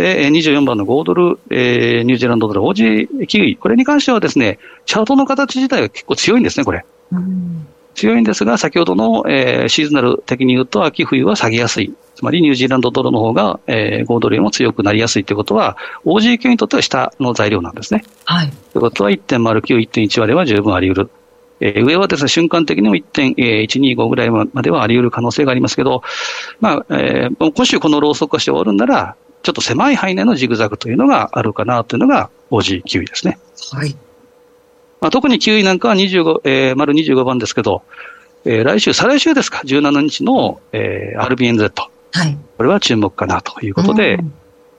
[0.00, 3.56] で、24番の5ドル、えー、ニュージーランドドル、オージーキウイ。
[3.56, 6.84] これに関してはですね、チャートの形自体は結構強いんですね、これ。
[7.94, 11.92] 強いんですが、先ほどの、えー、シーズナル的に言うと、秋冬は下げやすい。
[12.14, 18.04] つまりニュージーランドドルの方が、えー、5ドルよりも強くなりやすいということは、OG キウイにとっては下の材料なんですね。
[18.24, 18.50] はい。
[18.72, 21.10] ということは1.09、1.1割は十分あり得る。
[21.60, 26.02] えー、上はですね、瞬間的にも1.125ぐらいまではあり得る可能性がありますけど、
[26.60, 33.38] まあ、えー、今週このローソク化して終わるんなら、ちょっと狭い範囲内のジグザグというのがあるかなというのが OG9 位ですね。
[33.72, 33.96] はい。
[35.00, 37.82] まあ、特に9位なんかは25、えー、丸25番ですけど、
[38.44, 41.72] えー、来週、再来週ですか、17日の、えー、RBNZ。
[42.12, 42.38] はい。
[42.56, 44.18] これは注目かなということで、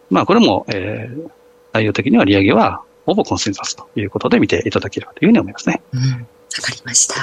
[0.10, 1.30] まあ、これも、えー、
[1.74, 5.82] 内容的には利上げはほぼコンセンサスということで見ていただければというふうに思いますね。
[5.93, 6.02] うん。
[6.02, 7.15] わかりました。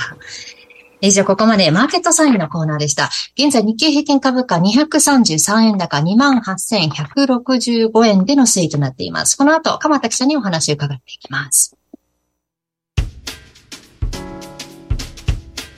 [1.00, 3.08] 以上、ここまでマーケットサインのコーナーでした。
[3.38, 9.36] 現在、日経平均株価233円高28,165円での推移となっています。
[9.36, 11.76] この後、鎌田記者にお話を伺っていきます。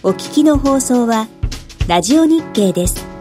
[0.02, 1.28] お聞きの放送は、
[1.87, 3.19] ラジオ日経です。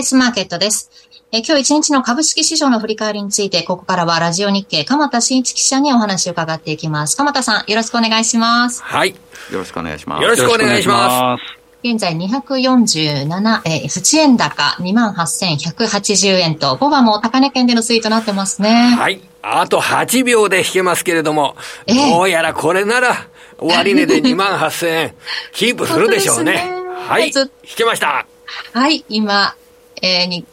[0.00, 0.90] イスマーケットです。
[1.30, 7.16] え今日一日の株式市場の振り返りについて、ここからはラジオ日経、鎌田新一記者にお話を伺っていきます。
[7.16, 8.82] 鎌田さん、よろしくお願いします。
[8.82, 9.10] はい。
[9.10, 9.16] よ
[9.58, 10.22] ろしくお願いします。
[10.22, 11.60] よろしくお願いします。
[11.82, 18.96] 現在247、えー、不円高28,180円と、5番も高値圏での推移となってますね。
[18.98, 19.20] はい。
[19.42, 25.14] あと8秒で引けますけれども、どうやらこれなら、終値で 2万8000円、
[25.52, 26.72] キープするでしょうね。
[27.06, 27.28] はい。
[27.28, 28.26] 引けました。
[28.72, 29.54] はい、今、
[30.02, 30.44] えー、に、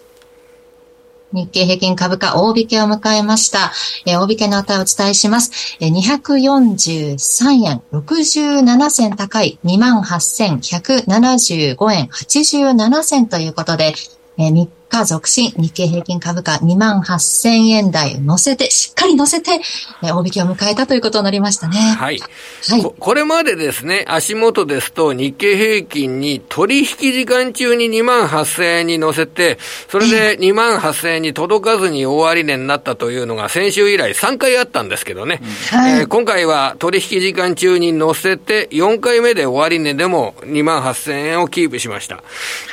[1.34, 3.72] 日経平均株価大引けを迎えました。
[4.06, 5.78] えー、大引けの値をお伝えします。
[5.80, 13.94] えー、243円67銭高い28,175円87銭ということで、
[14.38, 19.60] えー、3日続伸、日経平均株価2万8000円台乗せて、しっかり乗せて、
[20.04, 21.78] えー、大引きを迎えたということになりましたね。
[21.78, 22.20] はい。
[22.20, 22.96] はいこ。
[22.98, 29.58] これまでですね、足元ですと日経平均に取引時間中に2万8000円に乗せて、
[29.90, 35.42] それで2万8000円に届かずに終値になったというのが先週以来3回あったんですけどね。
[35.72, 42.24] はい、えー、今回は取引時間中に乗せて4回目で終値でも2万8000円をキープしました。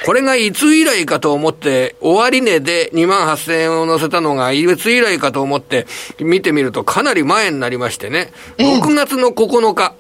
[0.05, 5.87] これがいつ以来かと思って、終値で2万8000円を乗せたのが、いつ以来かと思って
[6.21, 9.95] 見てみると、かなり前になりましてね、6月の9日、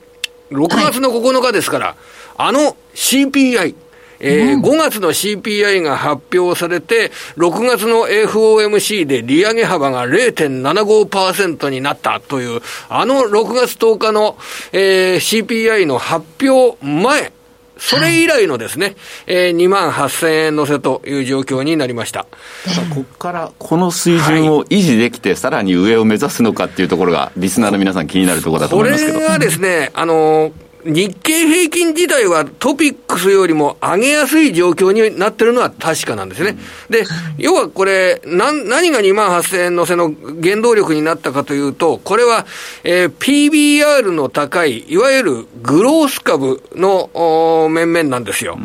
[0.51, 1.97] 6月の9日ですから、はい、
[2.37, 3.75] あの CPI、
[4.21, 14.37] えー、5月の CPI が発表されて、6月の FOMC で利上げ幅が0.75%になったという、あの6月10日の、
[14.73, 17.33] えー、CPI の発表前、
[17.77, 22.27] それ以来のですね、はい、えー、2万8000円乗せという状況になりました。
[22.95, 29.19] ここからこの水準を維持できて、はい、さらに上を目指すのかっていうところが、リスナーの皆さん気になるところだと思いますけど。
[29.19, 36.57] これがですね、あのー日経平均自体はトピックスよりも上げやすい状況になってるのは確かなんですね。
[36.90, 37.05] で、
[37.38, 42.44] 要はこれ、な、何が2万8000円乗せの原動力になったかというと、これは、
[42.85, 48.59] えー、PBR の高い、いわゆるグロース株の面々なんですよ。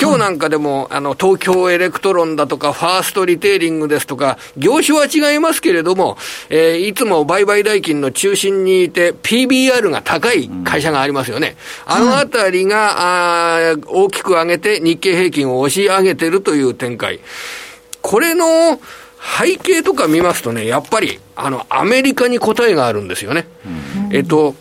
[0.00, 6.16] 今日なんかでも、あの、東京エレクトロンだとか、ファーストリテイリングですとか、業種は違いますけれども、
[6.48, 11.56] えー、いつも売買代金の中心にいて、PBR が高い会社がありますよね。
[11.84, 17.20] あのあたりが、あ大きく上げて日経平均を押し上げてるという展開。
[18.02, 18.80] これの
[19.38, 23.48] 背景とか見ますとね、やっぱり、あの、アメリカに答えがあるんですよね。
[24.06, 24.54] うん、えっと、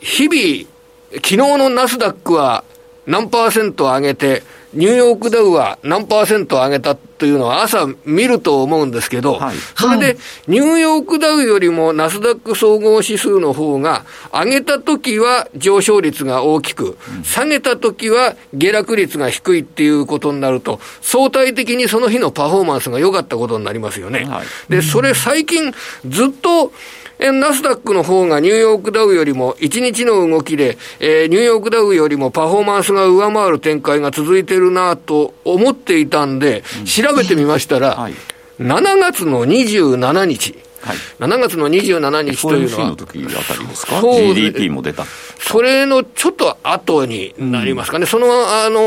[0.00, 0.68] 日々、
[1.14, 2.64] 昨日のナスダックは
[3.08, 4.42] 何パーセント上げて、
[4.74, 24.26] ニューヨークダウは何パーセント上げたというのは朝見ると思うんですけど、はい、それでニューヨークダウよりもナスダック総合指数の方が上げた時は上昇率が大きく、下げた時は下落率が低いっていうことになると、相対的にその日のパフォーマンスが良かったことになりますよね。
[24.26, 25.72] はい、で、それ最近
[26.06, 26.72] ずっと
[27.18, 38.14] ナスダックの方がニューヨークダウよりも1日の動きで、えー、ニューヨークダウよりもパフォーマンスが上回る展開が続いてるなと思っていたんで、調べてみましたら、はい、
[38.58, 45.04] 7月の27日、はい、7月の27日というのは、の時あたりですか、GDP も出た。
[45.38, 48.26] それのちょっと後になりますかね、うん、その、
[48.64, 48.80] あの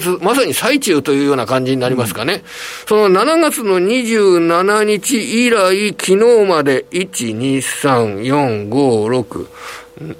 [0.00, 2.42] ー、まさに最中というような感じになりますかね、うん、
[2.86, 9.46] その7月の27日以来、昨日まで1、2、3、4、5、6、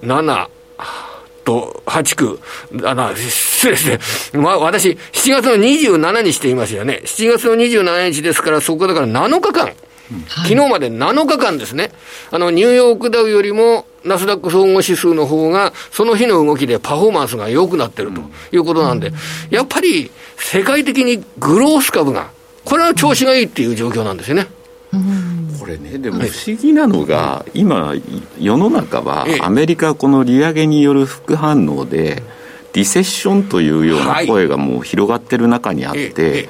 [0.03, 0.49] 7、
[1.47, 2.41] と、8区、
[2.85, 4.43] あの、失礼ですね。
[4.43, 7.01] まあ、私、7月の27日って言いますよね。
[7.05, 9.73] 7月の27日ですから、そこだから7日間。
[10.29, 11.91] 昨日まで7日間ですね、
[12.31, 18.21] あの、ニューヨークダウよりも、ナスダック総合指数の方が、その日の動きでパフォーマンスが良くなってると
[18.53, 19.13] いうことなんで、
[19.51, 22.31] やっぱり世界的にグロース株が、
[22.65, 24.47] これは調子がいいっていう状況なんですよね。
[25.59, 27.95] これね、でも不思議なのが、今、
[28.39, 32.23] 世の中はアメリカこの利上げによる副反応で、
[32.73, 36.49] リセッションというような声がもう広がってる中にあって、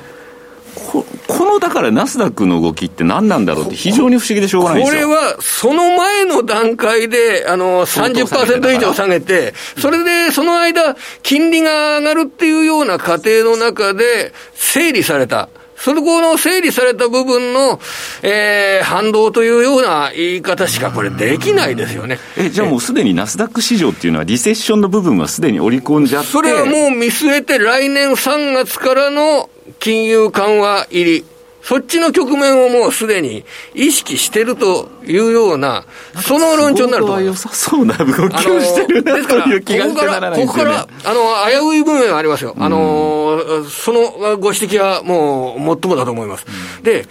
[0.76, 15.48] ここのだからナスダックの動きって何なんだろうって非常に不思議でしょうがないですよこれはその前の段階であの30%以上下げて、それでその間、金利が上がるっていうような過程の中で整理された。
[15.76, 17.78] それこの整理された部分の、
[18.22, 22.18] えー、反動というような言い方しかこれできないですよね。
[22.38, 31.24] え、じゃあもうすでにナスダック市場っていうのはリセッションの部分はすでに織り込んじゃってそれはもう見据えて来年3月からの金融緩和入り。
[31.66, 35.84] そっちの局面をもうすでに意識してるというような、
[36.22, 37.48] その論調になると思います。
[37.48, 40.74] 良さそうな動きをしてるなという気がしてならないですよね。
[40.76, 42.54] ここから、あの、危うい部分がありますよ。
[42.56, 46.46] あの、そのご指摘はもう、最もだと思います。
[46.84, 47.04] で、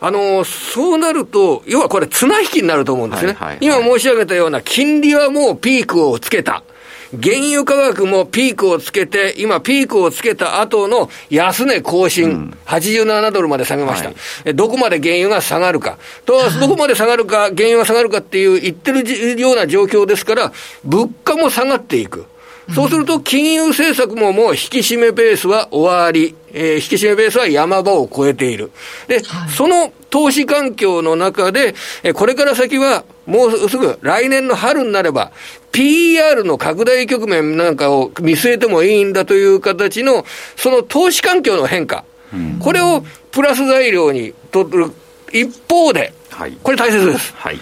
[0.00, 3.36] あの、そうなると、要はこれ綱引きになると思うんですね。
[3.60, 6.64] 今申し上げたような金利はもうピークをつけた。
[7.12, 14.14] 原油価格もピークをつけて、今ピークをつけた後の安値更新、うん、87ドルまで下げました、は
[14.46, 20.52] い、どこまで原油が下がるか、と、どこまで下がるか、原油が下がるかっていう言ってるような状況ですから、
[20.84, 22.26] 物価も下がっていく。
[22.74, 28.70] そうすると金融政策ももう引き締めベースは終わり、えー、引き締めベースは山場を超えている。
[29.08, 35.32] で、はい、その投資環境の中で、えー、これから先はもうすぐ来年の春になれば、
[35.72, 40.24] PER の拡大局面なんかを見据えてもいいんだという形の、
[40.56, 44.92] その投資環境の変化、うん、これをプラス材料にとる
[45.32, 47.34] 一方で、はい、これ大切です。
[47.36, 47.60] はい、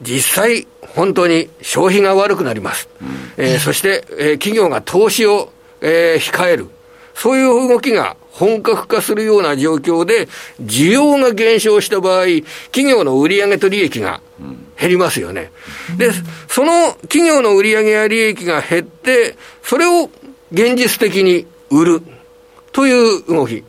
[0.00, 2.88] 実際、本当に消費が悪くなります。
[3.00, 6.68] うん、えー、そして、えー、企業が投資を、えー、控える。
[7.14, 10.28] そういう動きが本格化するような状況で、
[10.60, 12.24] 需要が減少した場合、
[12.72, 14.20] 企業の売上と利益が
[14.78, 15.52] 減りますよね。
[15.96, 16.10] で、
[16.48, 20.10] その企業の売上や利益が減って、それを
[20.50, 22.02] 現実的に売る
[22.72, 23.62] という動き。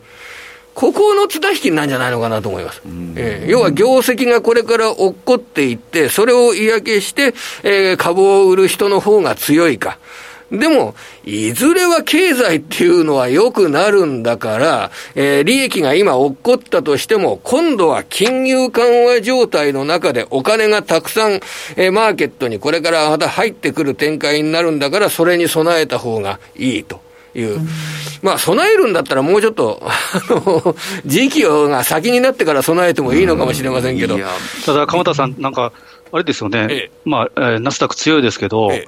[0.76, 2.82] ここの綱引きなんじゃないのかなと思います。
[3.16, 9.98] えー、要は業績がこれから落っこっていって、それを嫌気して、えー、株を売る人の方が強いか。
[10.52, 21.40] でも、いずれは経済っていうのは良くなるんだから、えー、利益が今落っこったとしても、今度は金融緩和状態の中でお金がたくさん、
[21.76, 27.05] えー、マーケットにこれからまた入ってくる展開になるんだから、それに備えた方がいいと。
[27.38, 27.60] いう。
[28.22, 29.88] まあ、備えるんだったらもうちょっと、 あ
[30.28, 34.18] の、時期が先になってから備えてもいいのかもしれませんけど。
[34.64, 35.72] ただ、鎌田さん、なんか、
[36.12, 36.66] あれですよね。
[36.70, 38.86] ええ、まあ、えー、ナスダック強いですけど、え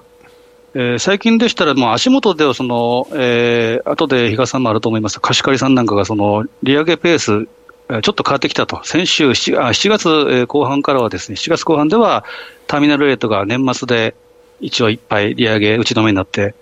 [0.74, 7.48] えー、最近でしたら、もう足元ではその、えー、後で比嘉さんもあると思います貸し借りさんなんかがその利上げペース、
[7.88, 12.24] ちょっと変わってきたと、先週 7, あ7月後半からはですね、7月後半では
[12.66, 14.14] ターミナルレートが年末で
[14.60, 16.54] 一応いっぱい利上げ打ち止めになって、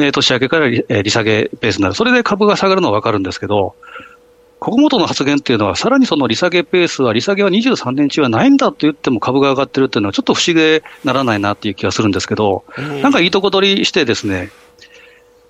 [0.00, 1.94] で、年明けから利利下げペースになる。
[1.94, 3.74] それで株が下がるのはわかるんですけど、
[4.60, 12.64] ここ元の発言っていうのは、さらにその利下げペースは、利下げは23年中はないんだと言っても株が上がってるっていうのは、ちょっと不思議でならないなっていう気がするんですけど、
[13.02, 14.50] なんかいいとこ取りしてですね、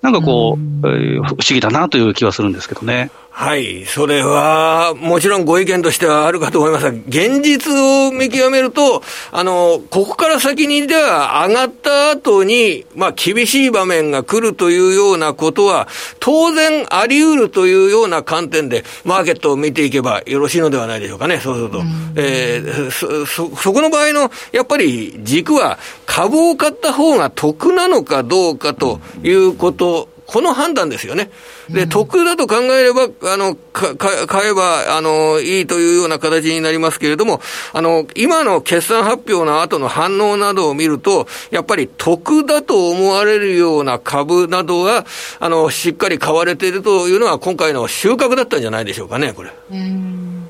[0.01, 3.11] なんかこう、えー、不思議だなという気はするんですけどね。
[3.33, 3.85] はい。
[3.85, 9.01] それは、もちろんご意見としてはあるかと思いますが、現実を見極めると、
[9.31, 15.87] あの、ここから先にでは上がった後に、まあ、厳しい場面が来るというようなことは、
[16.19, 21.39] 当然あり得るというような観点で、マーケットを見ていけばよろしいのではないでしょうかね。
[21.39, 21.79] そうすると。
[21.79, 21.81] う
[22.17, 31.29] えー、そ、そ、そこの場合の、やっぱり軸は、株を買った方が得なのかどうかということこの判断ですよね。
[31.69, 33.95] で、得だと考えれば、あの、か、
[34.27, 37.41] 買えば、あの、いいというような形になりますけれども、
[37.73, 45.05] あの、今の決算発表の後の反応などを見ると、やっぱり得だと思われるような株などが、
[45.39, 49.51] あの、しっかり買われているというのは、今回の収穫だったんじゃないでしょうかね、これ。
[49.71, 50.40] うん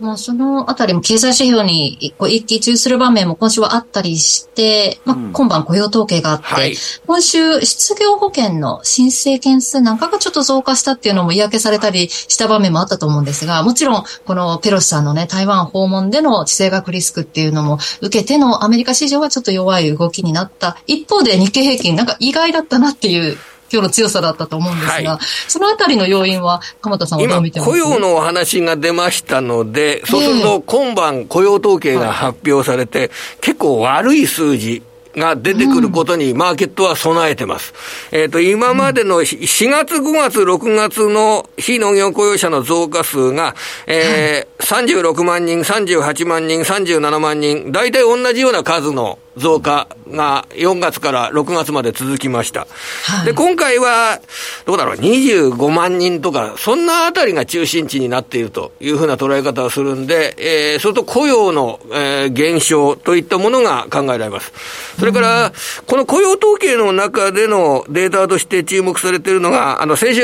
[0.00, 6.74] まあ、そのあたりも経済指標に一喜一憂する場面も今週はあったりして、まあ、今晩雇用統計があって、はい、
[7.06, 20.76] 今週失業保険の申請件数なんかがちょっと増加したっていうのも嫌気されたりした場面もあったと思うんですが、もちろんこのペロシさんのね、台湾訪問での地政学リスクっていうのも受けてのアメリカ市場はちょっと弱い動きになった。
[20.86, 23.36] 一方で日経平均なんか意外だったなっていう
[23.72, 27.70] 今日の強さだったと思うんですが、はい、そのあたりの要因は、鎌田さんはどう見てます？
[27.70, 33.10] か雇用のお話が出ましたので、そうすると今晩雇用統計が発表されて、
[33.40, 34.82] 結構悪い数字、
[35.16, 37.74] が出てくることにマーケットは備えてます。
[38.12, 43.54] うん、えっ、ー、と、今までの4月、5月、6月の非農業雇用者の増加数が、
[43.86, 52.66] えー、はい、36万人、38万人、37万人、大体同じような数の増加が4月から6月まで続きました。
[53.04, 54.20] はい、で、今回は、
[54.66, 64.52] どうだろう、25万人とか、そんなあたりが中心地になっているというふうな捉え方をするんで、えー、それと雇用の、えー、減少といったものが考えられます。
[64.98, 65.52] それから、
[65.86, 70.22] この雇用統計の中でのデータとして注目されているのが、あの、先週、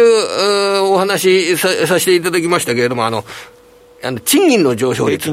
[0.83, 3.25] お話しささせていただきましたけれども、あの、
[4.03, 5.31] あの、賃金の上昇率。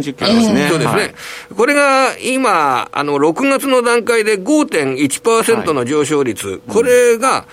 [0.53, 0.67] ね。
[0.69, 1.01] そうですね。
[1.01, 1.13] はい、
[1.55, 6.47] これが今、あの、6月の段階で5.1%の上昇率。
[6.47, 7.45] はい、これが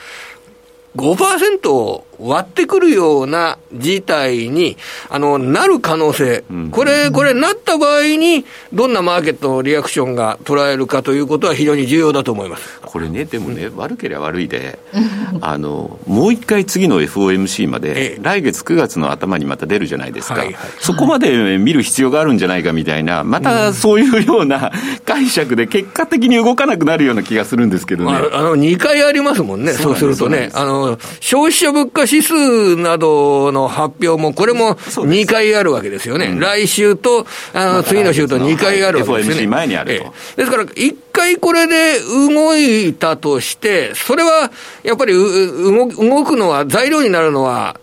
[0.97, 4.77] 5%を割ってくるような事態に、
[5.09, 12.81] あの、なる可能性、うん、これ、これなった場合に、どんなマーケットのリアクションが捉えるかということは非常に重要だと思います。
[12.83, 14.79] これね、でもね、うん、悪ければ悪いで、
[15.41, 20.35] あの、もう一回次の FOMC まで、来月9月の頭にまた出るじゃないですか。
[20.35, 24.73] はいはい、そこまで見る必要があるんじゃないかみたいな、またそういうような
[25.05, 28.13] 解釈で結果的に動かなくなるような気がするんですけどね。
[28.33, 30.51] あの、2回ありますもんね、そうするとね。
[30.55, 36.27] あの、消費者物価指数などの発表も、これも2回あるわけですよね。
[36.27, 39.47] うん、来週と、あの、次の週と2回あるわけですよね。
[39.47, 40.15] 前にあると。
[40.37, 44.51] ですから、1回これで動いたとして、それは、
[44.83, 47.79] やっぱり動くのは、材料になるのは、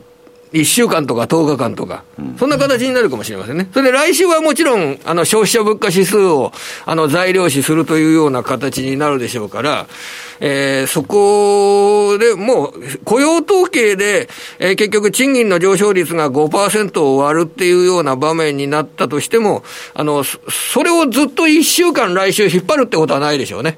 [0.61, 2.03] 1週間とか10日間とか、
[2.37, 3.69] そんな形になるかもしれませんね。
[3.73, 6.51] それで来週はもちろん、あの、消費者物価指数を、
[6.85, 9.87] あの、材料視するというような形になるでしょうから、
[10.39, 12.73] えー、そこでもう、
[13.05, 14.29] 雇用統計で、
[14.59, 23.77] えー、結局賃金の上昇率が5%を割るっていうような場面になったとしても、あの、それをずっと1週間来週引っ張るってことはないでしょうね。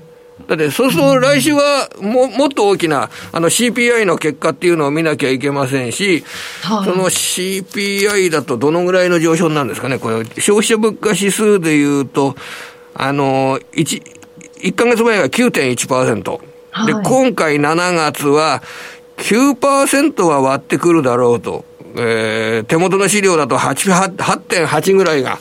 [0.49, 6.23] だって、そうすると来週はももっと大きなあの CPI の結果っていうのを見なきゃいけませんし、
[6.63, 12.35] はい、その CPI だとどのぐらいの上昇なんですかね、これ、消費者物価指数でいうと、
[12.95, 14.01] あの、1、
[14.61, 16.41] 1ヶ月前が9.1%。
[16.71, 18.63] はい、で、今回7月は
[19.17, 21.63] 9%は割ってくるだろうと。
[21.95, 25.39] えー、手元の資料だと8.8ぐらいが、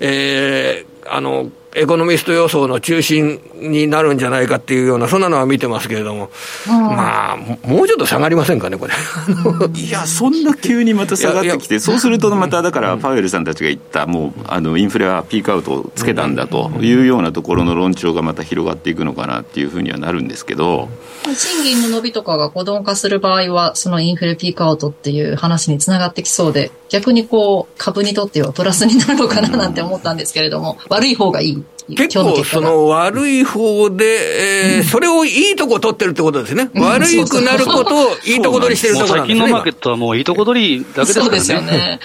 [0.00, 6.30] えー、あの、エコノミスト予想の中心になるんじゃないかっていうような、そんなのは見てますけれども、
[6.66, 8.92] まあ、もうちょっと下がりませんかね、これ。
[9.80, 20.88] いや、そんな急にまた下がってきて、そうするとまただから、パウエルさんたちが言った、もうあのインフレはピークアウトをつけたんだというようなところの論調がまた広がっていくのかなっていうふうにはなるんですけど。
[21.24, 31.61] 賃金の伸びとかが子供化する場合は、そのインフレピークアウトっていう話につながってきそうで、逆にこう、株にとってはプラスになるのかななんて思ったんですけれども、悪い方がいい。
[31.88, 36.70] 結構その悪い方で、えー、それをいいとこ取ってるってことですね。
[36.74, 39.40] 悪くなることをいいとこ取りしてるところなんですね。
[39.40, 41.24] 最近のマーケットはもういいとこ取りだけですからね。
[41.24, 42.00] そうですよね。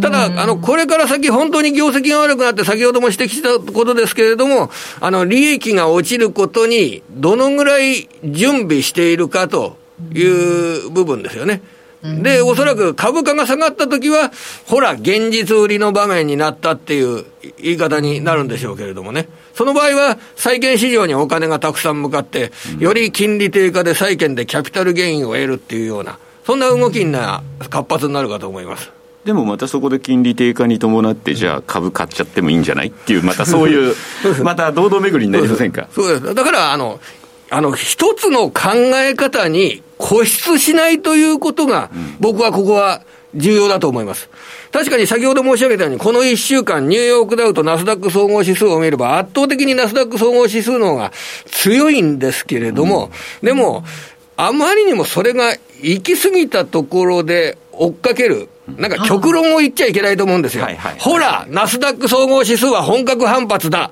[0.00, 4.70] ただ、あの、これから先、本当に業績が悪くなって、先ほども指摘したことですけれども、
[5.00, 9.76] あの、利益が落ちることに、どのぐらい準備しているかと
[10.14, 11.62] いう部分ですよね。
[12.02, 14.32] で、おそらく株価が下がったときは、
[14.66, 17.24] ほら、現実売りの場面になったっていう
[17.62, 19.28] 言い方になるんでしょうけれどもね。
[19.54, 22.50] その場合は、債券市場にお金がたくさん向かって、
[22.80, 28.90] より金利低下で債券でキャピタルゲインを得るっていうような、そんな動きな活発になるかと思います。
[29.24, 33.94] でもまたそこで金利低下に伴って、じゃあ株買っちゃってもいいんじゃないっていう、またそういう、
[34.42, 35.86] また堂々巡りになりませんか？
[35.94, 36.34] そうです。
[36.34, 36.98] だから、あの、
[37.48, 43.02] あの、一つの考え方に固執しないということが、僕はここは
[43.34, 44.28] 重要だと思います。
[44.72, 51.12] 確かに先ほど申し上げたように、この1週間、ニューヨークダウとナスダック総合指数を見れば、圧倒的にナスダック総合指数の方が
[51.46, 53.10] 強いんですけれども、
[53.42, 53.84] うん、でも、
[54.36, 58.48] あまりにもそれが行き過ぎたところで追っかける。
[58.76, 60.66] なんか極論を言っちゃいけないと思うんですよ。
[60.98, 63.90] ほら、ナスダック総合指数は本格反発だ。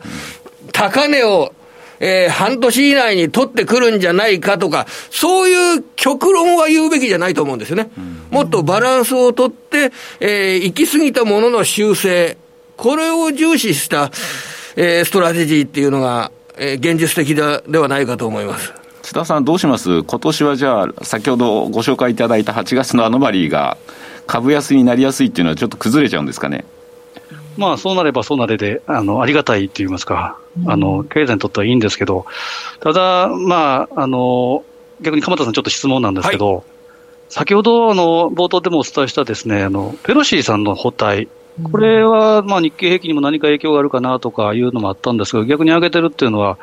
[0.73, 1.53] 高値を
[2.01, 7.91] えー、半年以内に取ってくるんじゃないかとか、そういう極論は言うべきじゃないと思うんですよね。
[8.31, 12.37] もっとバランスをとって、えー、行き過ぎたものの修正、
[12.77, 14.11] これを重視した、
[14.77, 18.73] えー、ストラテジーっていうのが、えー、現実的でではないかと思います。
[19.03, 20.03] 津田さん、どうします？
[20.03, 23.77] 今年はじゃあ、先ほどご紹介いただいた8月のアノマリーが、
[24.27, 26.65] 株安になりやすいっていうのは、ちょっと崩れちゃうんですかね？
[27.61, 32.25] まあ、そうなればそうなれで、あの、ありがたいと言いますか、あの、経済にとってはいいんですけど、
[32.81, 34.65] ただ、まあ、あの、
[35.03, 36.65] 逆に鎌田さんちょっと質問なんですけど、はい、
[37.29, 41.29] 先ほど、あの、冒頭でもお伝えしたですね、あの、ペロシーさんの補填、
[41.71, 46.57] これは、まあ、日経平均にも何か影響があるかなとかいうのもあったんですが、逆に上げてるっていうのは、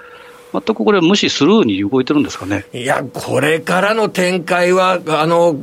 [0.54, 2.66] 全くこれ、無視スルーに動いてるんですかね？
[2.74, 5.58] いや、これからの展開は、あの、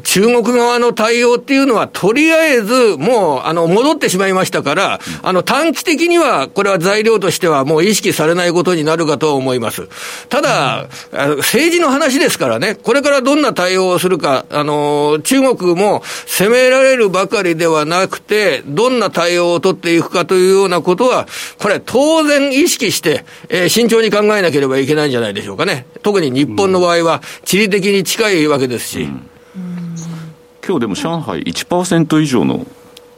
[0.00, 9.88] 中国側の対応っていうのは、とりあえず、もう、あの、戻ってしまいましたから、あの、短期的には、これは材料としてはもう意識されないことになるかと思います。
[10.30, 21.26] ただ、政治の話ですからね、これからどんな対応をするか、あの、中国も責められるばかりではなくて、どんな対応を取っていくかというようなことは、
[21.58, 25.86] これ当然意識して、えー、慎重に考えなければいけないんじゃないでしょうかね。
[26.02, 29.02] 特に日本の場合は、地理的に近いわけですし。
[29.02, 29.28] うん
[30.64, 32.64] 今日でも上海1%以上の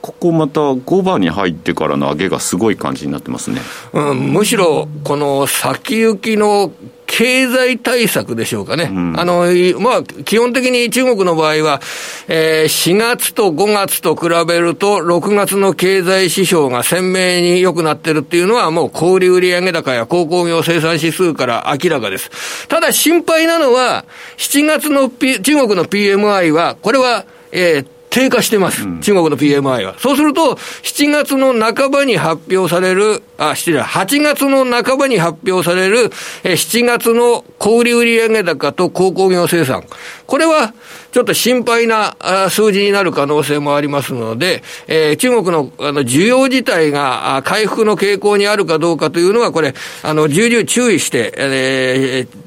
[0.05, 3.63] ここまた5番に入ってからの上げがすごい感じになってますね、
[3.95, 6.73] うん、むしろこの先行きの
[7.07, 8.89] 経済対策でしょうかね。
[8.91, 9.45] うん、あの、
[9.79, 11.81] まあ、基本的に中国の場合は、
[12.27, 22.67] えー、4月と5月と比べると、6月の経済指標が鮮明に良くなってるっていうのは、もう小売売上高や鉱工業生産指数から明らかです。
[22.67, 28.85] ただ心配なのは、7月の、P、中国の PMI は、これは、えー、低下してます。
[28.85, 29.97] うん、中国の PMI は。
[29.99, 36.12] そうすると、7月の半ばに発表される、あ、失礼、8月の半ばに発表される、
[36.45, 39.83] え7月の小売売上高と鉱工業生産。
[40.29, 40.73] これは、
[41.11, 42.15] ちょっと心配な
[42.51, 52.45] 数字になる可能性もありますので、えー、中国のあの需要自体が回復の傾向にあるかどうかというのは、これ、あの、重々注意して、えー、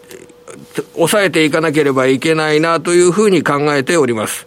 [0.94, 4.47] 抑えていかなければいけないなというふうに考えております。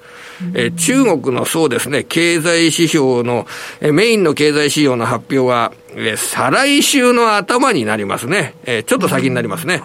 [0.55, 3.47] え中国のそうですね、経済指標の、
[3.81, 8.55] えメインの経済指標の発表は、え再来週の頭になりますね。
[8.65, 9.83] えちょっと先になりますね。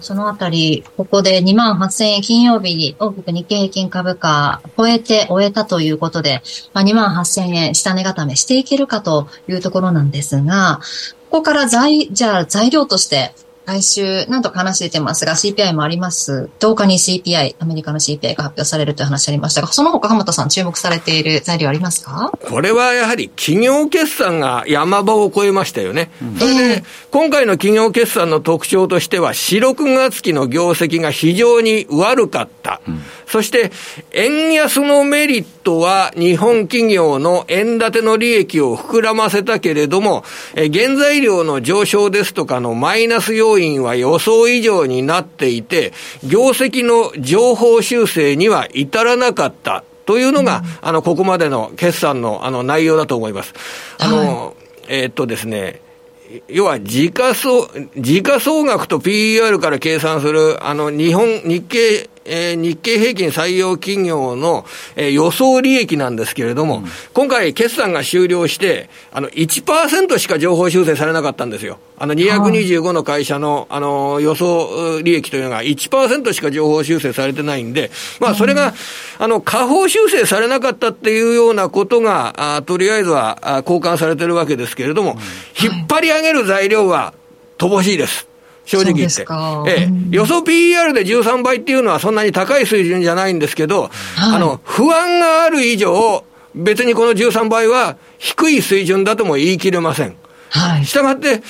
[0.00, 10.80] そのあたり、ここで2万8000円金曜日に大きく日経平均株価超えて終えたということで、まあ、2万8000円下値固めしていけるかというところなんですが、
[11.30, 13.34] ここから材、じゃあ材料として
[13.66, 16.48] 来週、何とか話出てますが、CPI もあります。
[16.60, 22.30] 10日に CPI、アメリカの CPI が発表されるという話ありましたが、その他、浜田さん注目されている材料ありますか？
[22.48, 26.12] これはやはり企業決算が山場を超えましたよね。
[26.22, 32.80] うん、それで、今回の企業決算の特徴としては、4、6月期の業績が非常に悪かった。
[32.86, 33.72] うんそして、
[34.12, 40.24] 円安のメリットは日本企業の円建ての利益を膨らませたけれども、
[40.54, 45.92] え原材料の上昇ですとかのマイナス要因は予想以上になっていて、
[46.24, 49.82] 業績の情報修正には至らなかった。
[50.06, 53.54] というのが、うん、あの、ここまでの決算の、あの、内容だと思います。
[53.98, 54.54] あの、はい、
[54.86, 55.80] えー、っとですね、
[56.46, 64.64] 要は時価総、時価総額と PER から計算する、あの、日本、日経えー、日経平均採用企業の、
[64.96, 71.78] えー、予想利益なんですけれども、うん、今回決算が終了して、あの、1%しか情報修正されなかったんですよ。
[71.98, 78.74] あの、225の会社の、あの、予想利益というのが1%しか情報修正されてないんで、まあ、それが、
[79.18, 85.16] あの、下方修正されなかったっていうようなことが、あとりあえずは交換されてるわけですけれども、
[85.60, 87.14] 引っ張り上げる材料は
[87.58, 88.28] 乏しいです。
[88.66, 89.24] 正直言って。
[89.68, 100.16] ええ、予想 PER で13倍っていうのはそんなに高い水準じゃないんですけど、はい、あの、不安がある以上、別にこの13倍は低い水準だとも言い切れません。
[100.50, 100.84] はい。
[100.84, 101.42] したがって、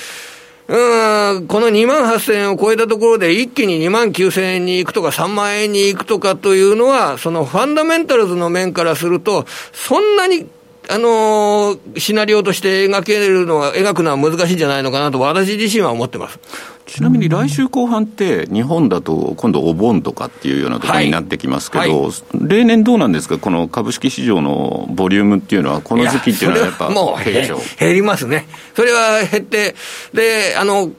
[0.67, 10.45] うん、この2万8000円を超えたところで一気に2万9000円に行くとか3万円に行くとかというのは、そのファンダメンタルズの面からすると、そんなに
[10.89, 16.39] あのー、シナリオとして描けるのは、描くのは難しいんじゃないのかなと、私自身は思ってます。
[16.85, 21.91] ちなみに来週後半って、日本だと今度、お盆とかっていうようなところになってきますけど、はい。
[21.91, 22.11] はい、
[22.47, 29.75] 例年どうなんですか、この株式市場のボリュームっていうのは、この時期っていうのはやっぱもう減りますね、それは減って、
[30.13, 30.91] であの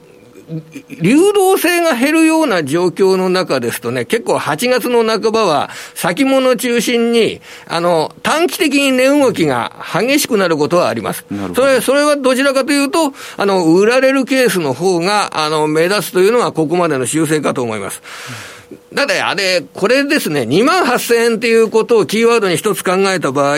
[1.01, 11.25] 流動性が減るような状況の中ですとね、結構8月の半ばは先物中心に、あの、短期的に値動きが激しくなることはあります。
[11.55, 18.01] それ、それはどちらかというと、あの、売られるケースの方が、あの、目立つというのがここまでの修正かと思います。
[18.93, 23.57] だってあれ、これですね、2万8000円っていうことをキーワードに一つ考えた場合、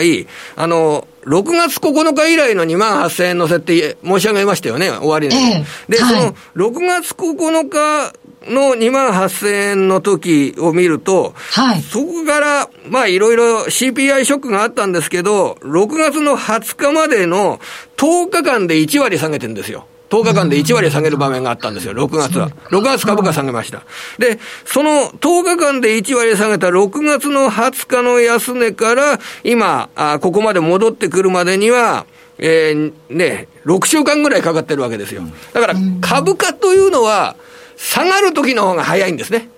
[0.56, 5.36] あの、6月9日以来の2万8000円の設定申し上げましたよね、終わりに。
[5.36, 8.12] えで、はい、その6月9日
[8.50, 17.60] の2万8000円の時を見ると、はい、そこから、まあいろいろ CPI ショックがあったんですけど、6月の20日までの
[17.96, 19.86] 10日間で1割下げてるんですよ。
[20.12, 22.50] 10日間で1割下げる場面があったんですよ、6月は。
[22.68, 23.82] 6月株価下げました。
[24.18, 32.04] で、その10日間で1割下げた6月の20日の安値から、今、あここまで戻ってくるまでには、
[32.36, 35.22] えー、ね、6週間ぐらいかかってるわけですよ。
[35.54, 37.36] だから株価というのは、
[37.78, 39.48] 下がる時の方が早いんですね。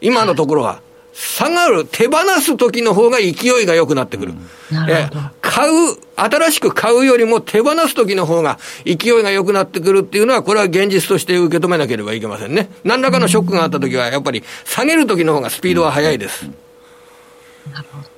[0.00, 0.80] 今のところは。
[1.20, 4.34] 下がる、手放す時の方が勢いが良くなってくる。
[4.88, 5.10] え
[5.40, 12.70] 買う、新しく買うよりも手放す時の方が勢いが良くなってくるっていうのは、これは現実として受け止めなければいけませんね。
[12.84, 16.48] 何らかのショックがあった時は、やっぱり下げる時の方がスピードは速いです。
[17.72, 18.17] なるほど。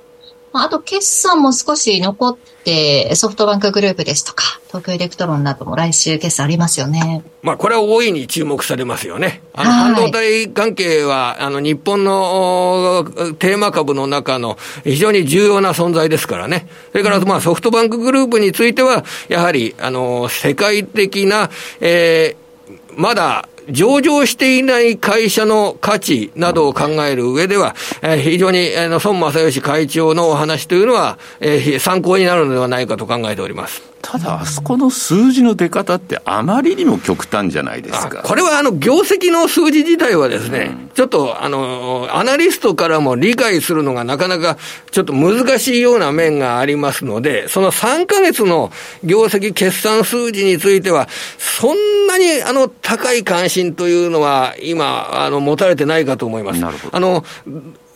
[0.53, 7.23] あと、決算も少し残って、ソフトバンクグループですとか、東京エレクトロンなども来週決算ありますよね。
[7.41, 9.41] まあ、これは大いに注目されますよね。
[9.53, 13.05] あの、半導体関係は、あの、日本の
[13.39, 16.67] テーマ株の中の非常に重要な存在ですからね。
[16.91, 21.49] それから、まあ、ソフトバンクグループについては、やはり、あの、世界的な、
[21.79, 33.90] えー、まだ上場していない会社の価値などを考える上では、えー、非常に、あの、孫正義会長のお話というのは、えー、参考になるのではないかと考えております。
[34.01, 38.23] ただ、あそこの数字の出方ってあまりにも極端じゃないですか。
[38.23, 44.57] これはあの、業績の数字自体はですね、うん、ちょっとあの、アナリストからも理解するのがなかなか
[44.91, 48.71] ちょっと難しいような面がありますので、その3ヶ月の
[49.03, 56.61] 業績決算数字については、そんなにあの、高い関心というのは今、あの、持たれてないかと思います。
[56.91, 57.23] あの、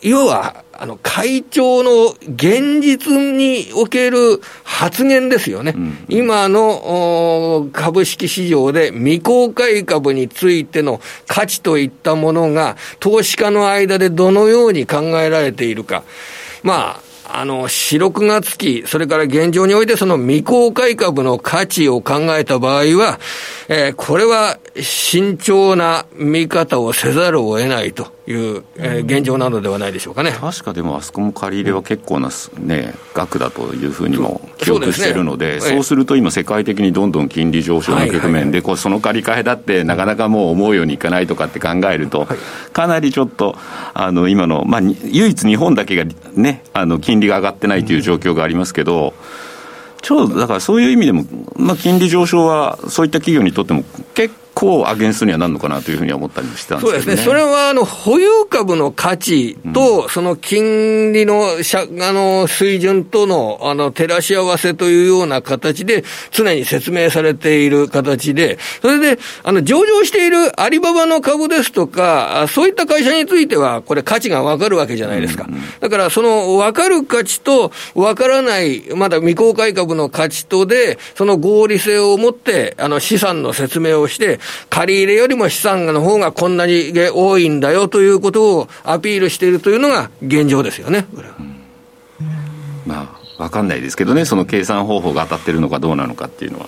[0.05, 5.73] 要は、あの、会長の現実における発言ですよね。
[5.75, 16.03] うん、今の株式市場で未公開株についての価値といったものが、投資家の間でどのように考えられているか。
[16.61, 23.19] まあ、あの、四六月期、それから現状においてその未公開株の価値を考えた場合は、
[23.69, 30.31] えー、これは慎重な見方をせざるを得ないという、えー、現状なのではないでしょうかね。
[30.31, 42.27] 確かでもあそこも借り入れは結構な、ね、額だというふうにも記憶してるので、そう、ね,、すると今世界的にどんどん金利上昇の局面で、こうその借り換えだってなかなかもう思うようにいかないとかって考えると、
[42.73, 43.55] かなりちょっと、
[43.93, 49.13] あの、今の、まあ、唯一日本だけがね、あの、金利が上がってないという状況がありますけど、
[50.01, 54.44] ちょうどだからそういう意味でも、まあ、金利上昇はそういった企業にとっても結構
[54.87, 57.31] アゲンストにはなるのかなというふうに思ったりもしたんですけど、ね、そうですね。
[57.31, 75.47] それは、あの、保有株の価値と、その金利の、しゃあの、水準との、あの、照らし合わせというような形で、常に説明されている形で、それで、あの、上場しているアリババの株ですとか、そういった会社については、これ価値がわかるわけじゃないですか。
[75.79, 84.39] だから、その、わかる価値と、わからない、まだ未公開株の価値とで、その合理性を持って、あの、資産の説明をして、
[84.69, 91.55] 借り入れよりも資産の方がこんなに多いんだよということをアピールしているというのが現状ですよね、うん、
[92.85, 96.67] まあ、分かんないですけどね、その計算方法が当たってるのかどうなのかっていうのは。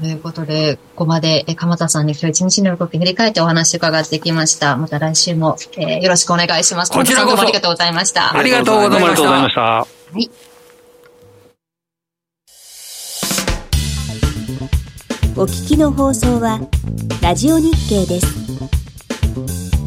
[0.00, 4.76] ということで、ここまで鎌田さんに今日一日の動き振り返ってお話伺ってきました。
[4.76, 6.92] また来週も、えー、よろしくお願いします。
[6.92, 7.40] こちらこそ。
[7.40, 8.36] ありがとうございました。
[8.36, 9.62] ありがとうございました。
[9.62, 10.30] はい。
[15.38, 16.58] お聞きの放送は
[17.20, 19.85] ラジオ日経です。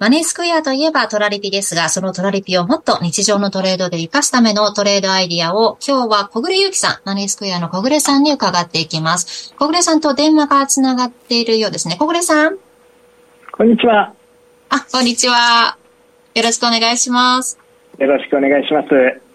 [0.00, 9.54] マネースクエアといえばトラリピですが、そのトラリピをもっと日常のトレードで活かすためのトレードアイディアを今日は小暮ゆきさん、マネースクエアの小暮さんに伺っていきます。
[9.58, 11.96] 小暮さんと電話がつながっているようですね。
[11.98, 12.56] 小暮さん。
[13.52, 14.14] こんにちは。
[14.70, 15.76] あ、こんにちは。
[16.34, 17.58] よろしくお願いします。
[17.98, 19.29] よろしくお願いします。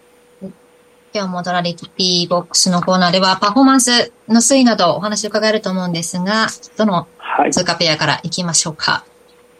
[1.18, 6.47] 今日もトラリピボックスのコーナーではパフォーマンスの推移などお話を伺えると思うんですが、
[6.78, 7.07] どの
[7.51, 9.05] 通貨ペアからいきましょうか？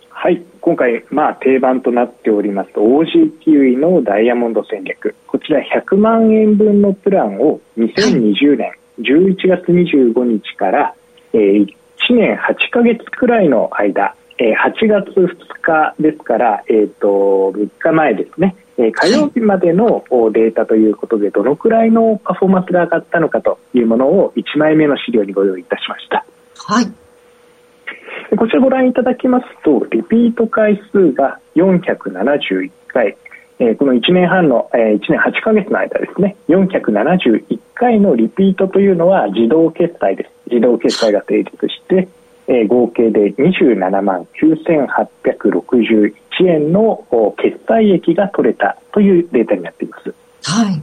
[0.10, 0.34] はい。
[0.36, 5.16] はい、今回、まあ、定番となっております OG キウイのダイヤモンド戦略。
[5.28, 10.94] こちら100万円分のプランを2020年11月25日から、
[11.32, 11.70] えー、1
[12.18, 15.28] 年8ヶ月くらいの間、えー、8月2
[15.62, 26.26] 日ですから、えーと、3日前ですね、えー、火曜日までのデータということでどのくらいのパフォーマンスが上がったのかというものを1枚目の資料にご用意いたしました。
[26.58, 26.86] はい。
[28.38, 33.18] こちらご覧いただきますとリピート回数が471回、
[33.60, 36.36] えー、この1年半の、えー、1年8ヶ月の間ですね。
[36.50, 40.32] 471回のリピートというのは自動決済です。
[40.48, 42.08] 自動決済が成立して、
[42.48, 46.14] えー、合計で27万9861
[46.48, 47.06] 円の
[47.38, 50.14] 決済益が取れたというデータになっています。
[50.44, 50.82] はい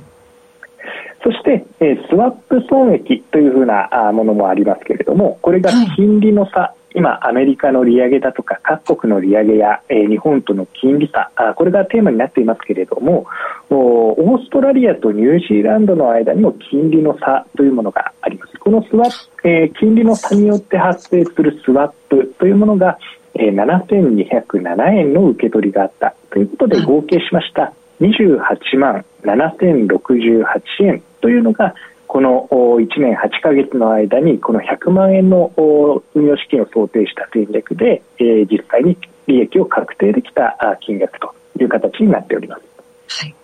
[1.24, 13.26] そして、えースワップ損益というふうなあものもありますけれども、これが金利の差、今、アメリカの利上げだとか、各国の利上げや、えー日本との金利差あ、これがテーマになっていますけれども、
[13.70, 18.58] おオーストラリアとニュージーランドの間にも金利の差というものがあります。
[18.58, 22.98] このスワップ、えー金利の差によって発生するスワップというものが、
[23.34, 30.44] えー7207円の受け取りがあったということで合計しました28万7068
[30.80, 31.74] 円というのが
[32.12, 43.22] このお1年8ヶ月の間にこの100万円のお運用資金を想定した戦略で、えー実際に利益を確定できたあ金額という形になっております。
[43.22, 43.34] はい。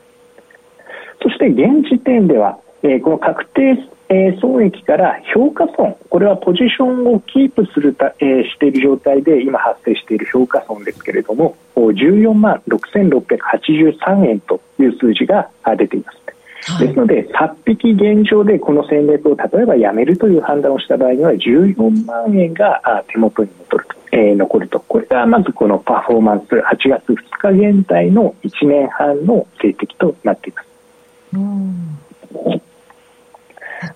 [1.22, 16.27] そして現時点では、えーこの確定、えー損益から評価損、これはポジションをキープするた、えーしている状態で今発生している評価損ですけれども、お14万6683円という数字があ出ています。
[16.76, 17.52] ですので、札
[17.82, 24.80] 引現状でこの戦略を例えばやめるという判断をした場合には14万円があ手元に残ると、えー残ると。
[24.80, 30.68] これがまずこのパフォーマンス、8月2日現在の1年半の成績となっています。
[31.34, 31.98] うん。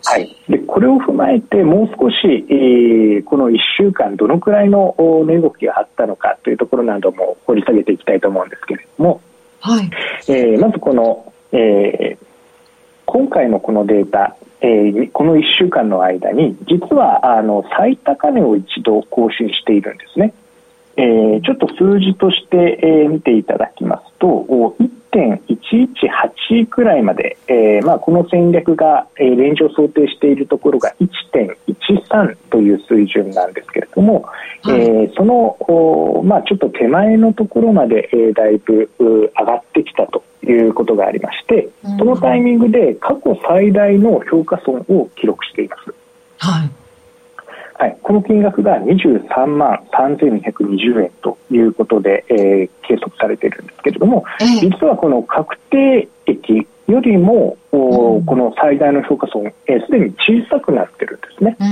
[0.05, 9.21] はい、でこれを踏まえて、もう少し、えーこの1週間、どのくらいのお値動きがあったのかというところなども掘り下げていきたいと思うんですけれども、
[9.61, 9.91] はい。
[10.29, 12.32] えーまずこの、えー
[13.13, 20.33] 今回のこのデータ、えーこの1週間の間に、実はあの最高値を一度更新しているんですね。
[20.97, 24.77] えーちょっと数字として、えー見ていただきますと、お
[25.13, 34.23] 1.118くらいまで、えーまあ、この戦略が、えーレンジを想定しているところが1.13という水準なんですけれども、
[34.63, 45.95] はいえーその、おまあ、ちょっと手前のところまで、えーだいぶう上がってきたということがありまして、うんそのタイミングで過去最大の評価損を記録しています。
[46.39, 46.82] はい。
[47.75, 61.57] はい、この金額が23万3220円ということで、えー計測されているんですけれども、ええ実はこの確定益よりも、おうんこの最大の評価損、えーすでに小さくなってるんですね。
[61.61, 61.67] うん。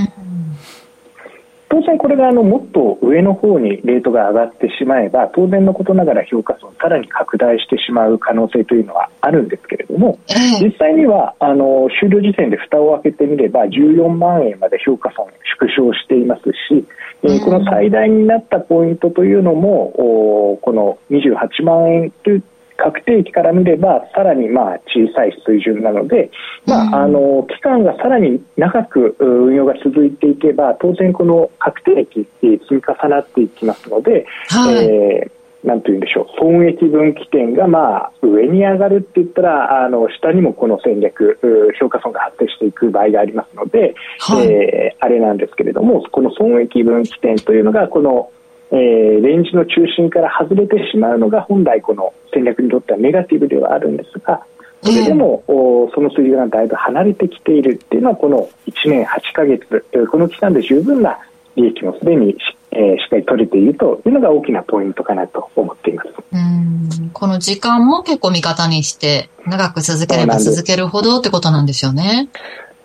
[1.71, 10.65] 当然これがあのもっと上の方にレートが上がってしまえば当然のことながら評価損さらに拡大してしまう可能性というのはあるんですけれどもええ。
[10.67, 16.85] 実際にはあの終了時点で蓋を開けてみれば14万円まで評価損縮小していますし、
[17.23, 22.43] えこの最大になったポイントというのもおこの28万円という
[22.77, 26.31] 確定期から見ればさらにまあ小さい水準なので、
[26.65, 34.85] まうんあ、あの期間がさらに長くう運用が続いていけば当然この確定期えー積み重なっていきますので、はい。
[34.85, 48.31] えーなんというんでしょう損益分岐点がまあ上に上がるって言ったらあの下にもこの戦略う評価損が発生していく場合がありますので、はいえーあれなんですけれどもこの損益分岐点というのがこの、
[48.71, 54.43] えーレンジの中心から外れてしまうのが本来この戦略にとってはネガティブではあるんですが
[54.83, 61.19] それでも、おその水準がだいぶ離れてきているっていうのはこの1年8ヶ月えーこの期間で十分な
[61.55, 62.37] 利益もすでにし,、
[62.71, 66.09] えーしっかり取れているというのが大きなポイントかなと思っています。
[66.31, 67.09] うん。
[67.13, 72.29] この時間も結構味方にして、長く続ければ続けるほどってことなんですよね。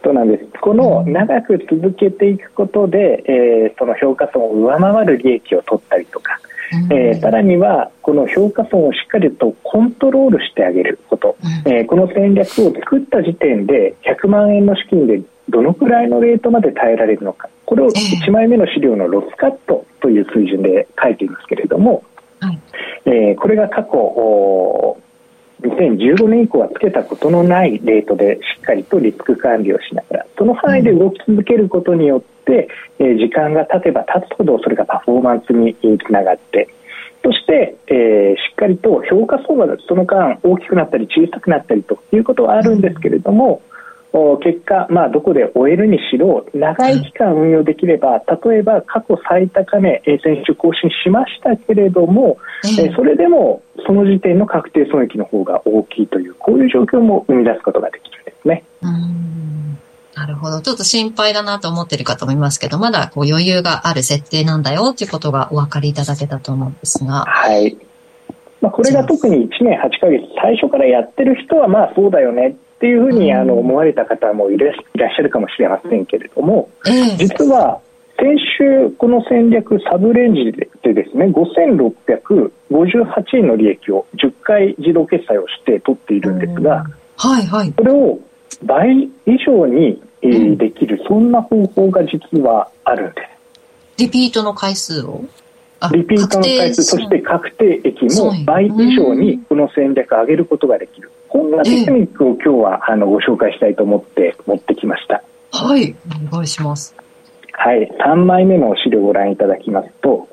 [0.07, 0.47] そうなんです。
[0.61, 6.39] この長く続けていくことで、えーその評価損を上回る利益を取ったりとか、
[6.91, 6.97] うん。
[6.97, 11.73] えーさらにはこの評価損をしっかりとコントロールしてあげること、うん。
[11.73, 17.49] えーこの戦略を作った時点で100万円の資金でどのくらいのレートまで耐えられるのか。
[17.65, 22.05] これを1枚目の資料のロスカットという水準で書いていますけれども、
[22.39, 22.59] はい
[23.07, 23.11] え。
[23.33, 24.99] ーこれが過去お
[25.63, 36.69] 2015年以降はつけたことのないレートでしっかりとリスク管理をしながらその範囲で動き続けることによって、え時間が経てば経つほどそれがパフォーマンスにつながって
[37.25, 43.76] そして、えーしっかりと評価相場がその間大きくなったり小さくなったりということはあるんですけれども、お
[44.43, 58.65] 結果、まあ、どこで終えるにしろ長い期間運用できれば例えば過去最高値、えー先週更新しましたけれども、えそれでもその時点の確定損益の方が大きいというこういう状況も生み出すことができるんですね。
[58.83, 59.79] うん
[60.17, 60.63] なるほど。
[60.63, 67.27] ちょっと心配だなと思ってる方もいますけど、まだこう余裕がある設定なんだよっていうことがお分かりいただけたと思うんですが。
[67.27, 67.77] はい
[68.63, 77.17] まあ、これが特に1年8ヶ月最初からやってる人はまあそうだよねっていうふうにあの思われた方もいらっしゃるかもしれませんけれどもええ。
[77.17, 77.81] 実は
[78.19, 87.73] 先週この戦略サブレンジででですね5658円の利益を10回自動決済をして取っているんですがはいはい。
[87.77, 88.21] それを
[88.63, 93.29] 倍以上に、えー、できる、そんな方法が実はあるんです。
[93.99, 95.25] リピートの回数を？
[95.93, 101.11] リピートの回数、そして確定益も倍以上にこの戦略を上げることができる。
[101.29, 105.23] こんなテクニックを今日はあのご紹介したいと思って持ってきました。
[105.53, 105.95] はい、
[106.29, 106.95] お願いします。
[107.53, 110.29] はい、3枚目の資料をご覧いただきますと、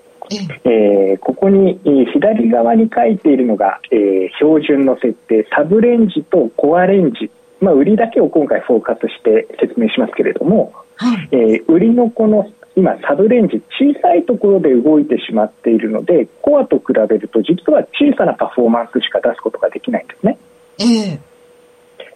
[0.65, 1.79] えー、ここに
[2.13, 7.31] 左側に書いているのが、えー、標準の設定サブレンジとコアレンジ、
[7.61, 20.37] まあ、売りだけを今回フォーカスして説明しますけれども、はい、えー、売りのこの今サブレンジ小さいところで動いてしまっているのでコアと比べると実は小さなパフォーマンスしか出すことができないんですね。
[20.79, 21.19] えー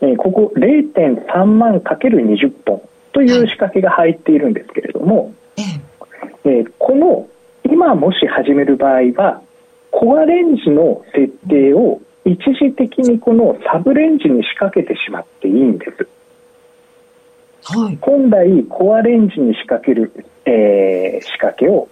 [0.02, 2.82] えー、ここ0.3万 ×20 本
[3.14, 5.34] という仕掛けが入っているんですけれども、
[6.44, 7.28] えー、この
[7.64, 9.42] 今もし始める場合は
[9.92, 16.08] コアレンジの設定を一時的にこのサブレンジに仕掛けてしまっていいんです。
[17.64, 20.14] はい、本来コアレンジに仕掛ける、
[20.46, 21.90] えー、仕掛けを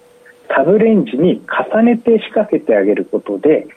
[0.56, 1.42] サブレンジに
[1.74, 3.68] 重ねて仕掛けてあげることで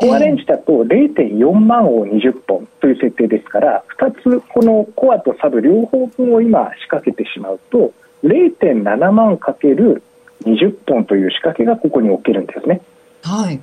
[0.00, 7.92] コアレンジだと0.4万を20本という設定ですから2つこのコアとサブ両方分を今仕掛けてしまうと
[8.22, 10.04] 0.7万かける
[10.44, 12.80] 20本という仕掛けがここに置けるんですね。
[13.22, 13.60] はい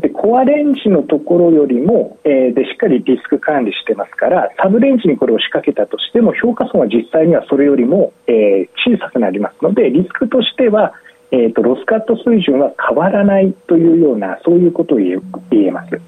[0.00, 10.94] でコアレンジのところよりも、えー、でしっかりリスク管理してますからサブレンジにこれを仕掛けたとしても評価損は実際にはそれよりも、えー、小さくなりますのでリスクとしては、
[11.32, 15.20] えーと、ロスカット水準は変わらないというようなそういうことを言
[15.52, 16.00] えます。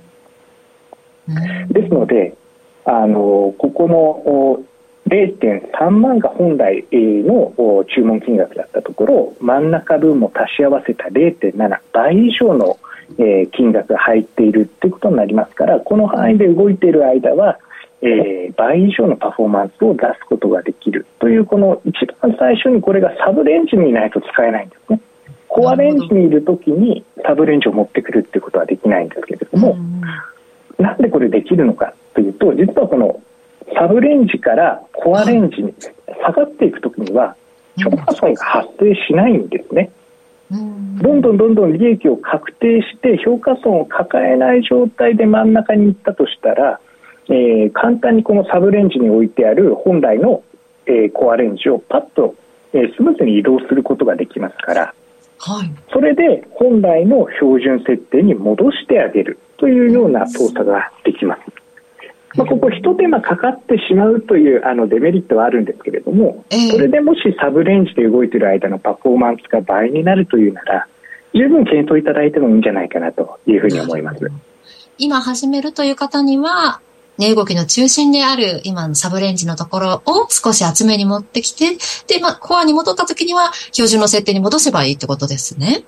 [1.70, 2.34] ですので
[2.84, 4.64] あのここの
[5.08, 12.78] 0.3万が本来の注文金額だったところ真ん中分も足し合わせた0.7倍以上の
[13.52, 17.58] 金額が入っているということになりますからこの範囲で動いている間は、
[18.00, 25.00] えー、倍以上のパフォーマンスを出すことができるというこの一番最初にこれがサブレンジにいないと使えないんですね。
[25.54, 29.76] コアレンジにいる時にサブレンジを持ってくるっていうことはできないんですけれども、
[30.78, 33.20] なんでこれできるのかというと実はこの
[33.76, 35.74] サブレンジからコアレンジに
[36.24, 37.36] 下がっていくときには
[37.76, 39.90] 超破損が発生しないんですね。
[40.50, 46.80] どんどんどんどん利益を確定して評価損を抱えない状態で真ん中に行ったとしたら、
[47.28, 50.42] えー、簡単にこのサブレンジに置いてある本来の、
[50.86, 52.34] えー、コアレンジをパッと、
[52.72, 54.94] えー、スムーズに移動することができますから、
[55.44, 61.42] はい、それで本来の標準設定に戻してあげるというような操作ができます。
[62.36, 70.86] まあ、ここ一手間かかってしまうというあのデメリットはあるんですけれども、えー、それでもしサブレンジで動いている間のパフォーマンスが倍になるというなら
[71.34, 74.20] 十分検討いただいてもいいんじゃないかなというふうに思います。
[74.96, 76.80] 今始めるという方には
[77.22, 85.84] 値動きの中心である今のサブレンジのところを少し厚めに持ってきて、で、まあ、コアに戻った時には標準の設定に戻せばいいってことですね。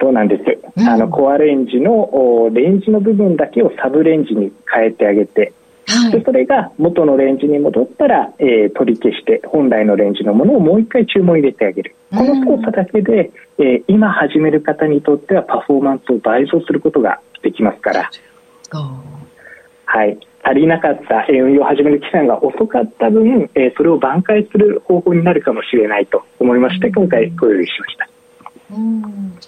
[0.00, 0.42] そうなんです。
[0.76, 5.52] うん、あの、コアレンジのレンジの部分だけをサブレンジに変えてあげて、
[5.86, 18.10] はい、でそれが元のレンジに戻ったら、えー、取り消して本来のレンジのものをもう一回注文入れてあげる、この操作だけで、えー、今始める方にとってはパフォーマンスを倍増することができますから、
[19.84, 28.08] はい、足りなかった、運用を始める期間が遅かった分、えー、それを挽回する方法になるかもしれないと思いまして、今回ご用意しました。
[28.76, 29.38] うん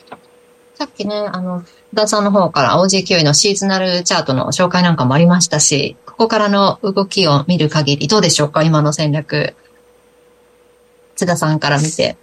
[0.74, 9.55] さっきね、あの、田さんの方から OG9 のシーズナルチャートの紹介なんかもありましたし、ここからの動きを見る限りどうでしょうか今の戦略。
[11.14, 12.18] 津田さんから見て。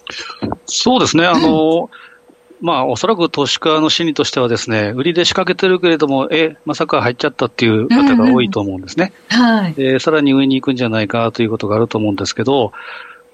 [0.68, 1.26] そうですね。
[1.26, 1.90] あの、
[2.62, 9.12] まあ、おそらく投資家の心理としてはですね、売りで仕掛けてるけれども、え、まさか入っちゃったっていう方が多いと思うんですね。
[9.32, 9.74] うんうん、はい。
[9.74, 12.72] で、さらに上に行くんじゃないかということがあると思うんですけど、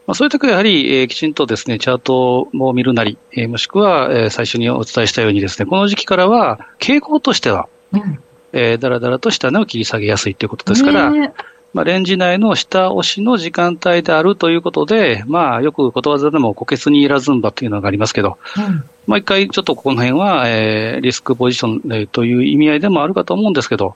[0.07, 8.20] まあ、そういう時はやはり、えー、きちんとですね、チャートを見るなり、えー、もしくは、えー、最初にお伝えしたようにですね、この時期からは、傾向としては、うん、
[8.51, 11.34] えー、だらだらと下値を切り下げやすいということですから、ね、
[11.74, 23.95] まあ、レンジ内の下押しの時間帯であるということで、まあ、よくことわざでも、こけすにいらずんばというのがありますけど、うん、まあ、一回ちょっとこの辺は、えー、リスクポジション、えー、という意味合いでもあるかと思うんですけど、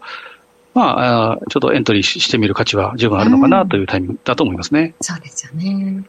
[0.73, 4.81] まあ、ちょっとエントリーしてみる価値は十分あるのかなというタイミングだと思いますね。
[4.99, 6.03] うん、そうですよね。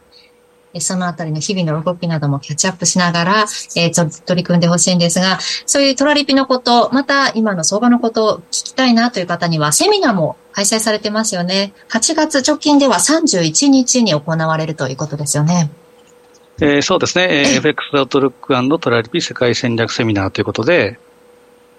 [0.79, 3.45] そのあたりの日々の動きなどもキャッチアップしながら、
[3.75, 11.73] えー、取り組んでほしいんですが、そういうトラリピのこと、また今の相場のことを聞きたいなという方には、セミナーも開催されてますよね。
[11.89, 15.69] 8月直近では31日に行われるということですよね。
[16.61, 17.27] えー、そうですね。
[17.29, 20.99] えー、FX アウトルックトラリピ世界戦略セミナーということで、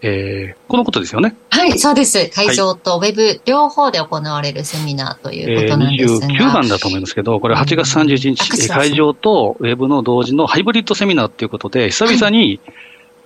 [0.03, 1.35] えー、このことですよね？
[1.49, 2.31] はい、そうです。
[2.35, 12.61] 会場とウェブ両方で行われるセミナーということなんですが、えー、29番だと思いますけど、これ8月31日、うん、会場とウェブの同時のハイブリッドセミナーということで、久々に、はい、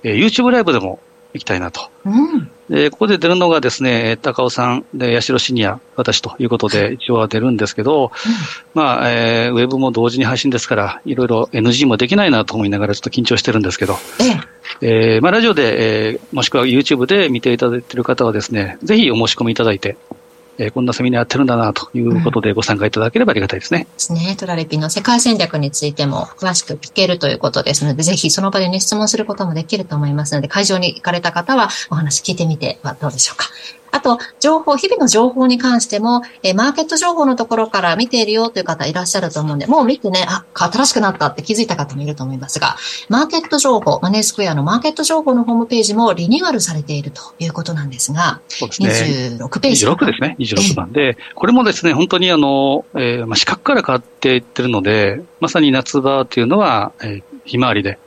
[0.05, 1.01] えー、YouTube ライブでも
[1.35, 1.91] 行きたいなと。
[2.05, 2.51] うん。
[2.68, 8.11] で、ここで出るのがですね、高尾さんで、八代シニア、私ということで、一応は出るんですけど、うん、
[8.74, 13.97] まあ、えー、ウェブも同時に配信ですから、いろいろ NG もできないなと思いながらちょっと緊張してるんですけど、
[14.81, 19.97] えー、まあ、ラジオで、えー、もしくは YouTube で見ていただいている方はですね、ぜひお申し込みいただいて、
[20.61, 23.84] えー、こんなセミナーやってるんだなということでご参加いただければありがたいですね。
[23.84, 24.36] ですね。
[24.38, 33.46] トラレピの世界戦略についても詳しく聞けるということですので、ぜひその場でね、質問することもできると思いますので、会場に行かれた方はお話聞いてみてはどうでしょうか。
[33.91, 42.76] あと、情報、日々の情報に関しても、えー、マーケット情報のところから見ているよという方いらっしゃると思うんで、もう見てね、あ、新しくなったって気づいた方もいると思いますが、
[43.09, 49.36] マーケット情報、マネースクエアのマーケット情報のホームページもリニューアルされているということなんですが、そうですね。
[49.38, 49.86] 26ページ。
[49.86, 50.36] 26ですね。
[50.38, 57.99] 26番で、これもですね、本当にあの、えー、まあ、四角から変わっていってるので、まさに夏場というのは、えー、ひまわりで、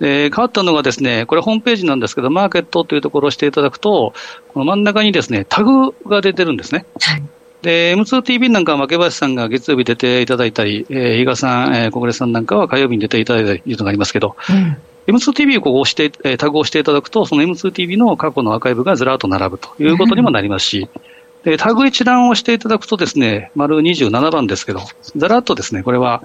[0.00, 4.14] で、変わったのがですね、これホームページなんですけど、マーケットというところをしていただくと、
[4.52, 6.84] この真ん中にですね、タグが出てるんですね。
[7.00, 7.22] はい。
[7.62, 14.76] で、M2TV なんかは負林さんが月曜日出ていただいたり、えー、比嘉さん、えー、小暮さんなんかは火曜日に出ていただいたりというのがありますけど、うん、
[15.06, 20.88] M2TV をこう押して、えー、タグを押していただくと、その M2TV の過去のアーカイブがずらっと並ぶということにもなりますし、
[21.44, 24.80] うん、で、タグ一覧をしていただくとですね、丸27番ですけど、
[25.14, 26.24] ざらっとですね、これは、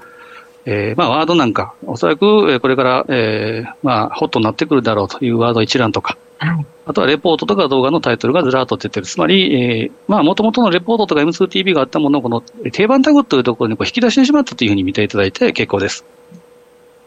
[0.69, 9.05] えー、まあ、ワードなんか、おそらく、えこれから、えー、まあ、ホットになってくるだろうというワード一覧とか、はい、あとはレポートとか動画のタイトルがずらっと出てる。
[9.05, 16.03] つまり、えー、まあ、もともとのレポートとか M2TV があったものをこの定番タグというところにこう引き出してしまったというふうに見ていただいて結構です。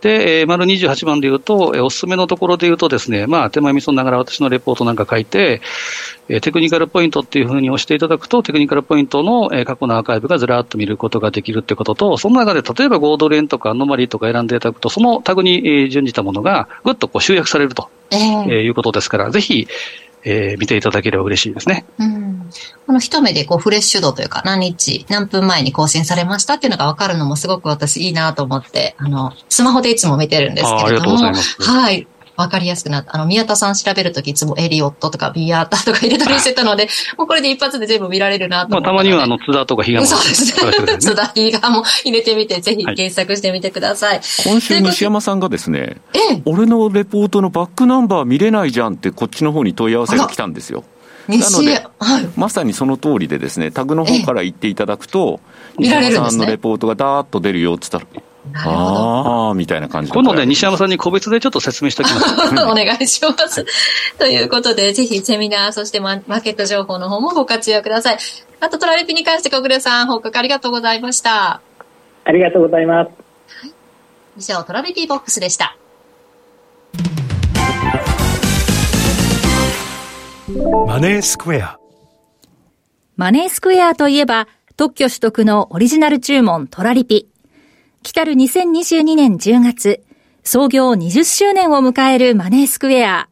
[0.01, 5.61] で、えー、丸28番で言うと、えー、おすすめのところで言うとですね、まあ、手前味噌ながら私のレポートなんか書いて、
[6.29, 19.69] えー、テクニカルポイントっていうふうに押していただくと、テクニカルポイントの、えー、過去のアーカイブがずらっと見ることができるってことと、その中で例えばゴードレンとかアノマリーとか選んでいただくと、そのタグに、えー、準じたものがぐっとこう集約されると、えー、いうことですから、ぜひ、
[20.25, 21.85] えー、見ていただければ嬉しいですね。
[21.99, 22.51] うん、
[22.87, 32.07] この一目でこうフレッシュ度というか何日、何分前に更新されましたっていうのが分かるのもすごく私いいなと思って、あの、スマホでいつも見てるんですけれども、はい。
[32.41, 33.15] わかりやすくなった。
[33.15, 36.89] あの、宮田さん調べるときいつもエリオットとかビアータとか入れたりしてたので、
[37.19, 40.07] もうこれで一発で全部見られるなと思って、まあ、たまにはあの、津田とか比嘉も。
[40.07, 40.99] そうですね。
[40.99, 44.11] 津田、比嘉も入れてみて、ぜひ検索してみてください。
[44.11, 50.85] はい、今週西山さんがですね、ええ、俺のレポートのバックナンバー見れないじゃんってこっちの方に問い合わせが来たんですよ。
[51.29, 55.41] なので、はい、まさにその通りでですね、タグの方から言っていただくと、
[55.79, 58.23] 西山さんのレポートがダーッと出るよって言ったら、
[58.55, 62.55] ああ、みたいな感じ今度ね、西山さんに個別でちょっと説明しておきます。
[62.65, 63.65] お願いします。
[64.19, 68.19] ということで、ぜひセミナー、そしてマーケット情報の方もご活用ください。
[68.61, 71.61] あと、トラリピに関して小暮さん、報告ありがとうございました。
[72.25, 73.09] ありがとうございます。
[73.09, 73.73] はい、
[74.39, 75.77] 以上、トラリピボックスでした。
[80.87, 81.79] マネースクエア。
[83.17, 87.29] マネースクエアといえば、特許取得のオリジナル注文トラリピ。
[88.03, 90.03] 来たる2022年10月、
[90.43, 93.29] 創業20周年を迎えるマネースクエア。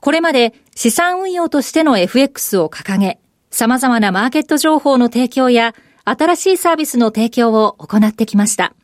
[0.00, 3.20] これまで資産運用としての FX を掲げ、
[3.50, 5.74] 様々なマーケット情報の提供や
[6.04, 8.74] 新しいサービスの提供を行ってきました。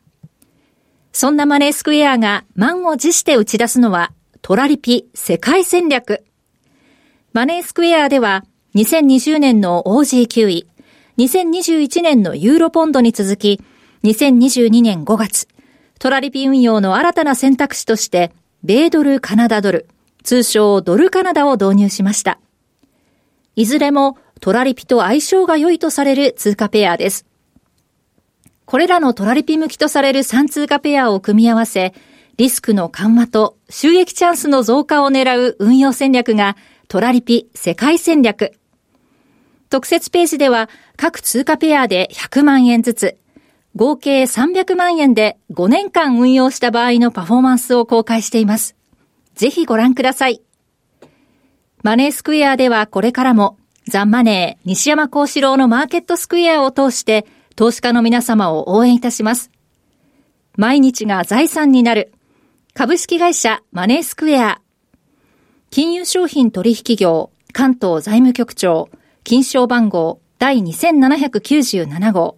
[1.12, 6.22] そんなマネースクエアが満を持して打ち出すのはトラリピ世界戦略。
[7.32, 8.44] マネースクエアでは
[8.74, 10.68] 2020年の OG9 位、
[11.16, 13.58] 2021年のユーロポンドに続き
[14.04, 15.48] 2022年5月、
[15.98, 18.32] トラリピ運用の新たな選択肢として、
[18.62, 19.88] 米ドルカナダドル、
[20.22, 22.38] 通称ドルカナダを導入しました。
[23.56, 27.26] いずれもトラリピと相性が良いとされる通貨ペアです。
[28.66, 31.92] これらのトラリピ向きとされる3通貨ペアを組み合わせ、
[32.36, 36.56] リスクの緩和と収益チャンスの増加を狙う運用戦略が
[36.86, 38.52] トラリピ世界戦略。
[39.70, 43.16] 特設ページでは各通貨ペアで100万円ずつ、
[43.78, 48.74] 合計300万円で5年間運用した場合のパフォーマンスを公開しています。
[49.36, 50.42] ぜひご覧ください。
[51.84, 53.56] マネースクエアではこれからも
[53.86, 57.24] ザンマネー西山幸四郎のマーケットスクエアを通して
[57.54, 59.52] 投資家の皆様を応援いたします。
[60.56, 62.12] 毎日が財産になる
[62.74, 64.60] 株式会社マネースクエア
[65.70, 68.90] 金融商品取引業関東財務局長
[69.22, 72.37] 金賞番号第2797号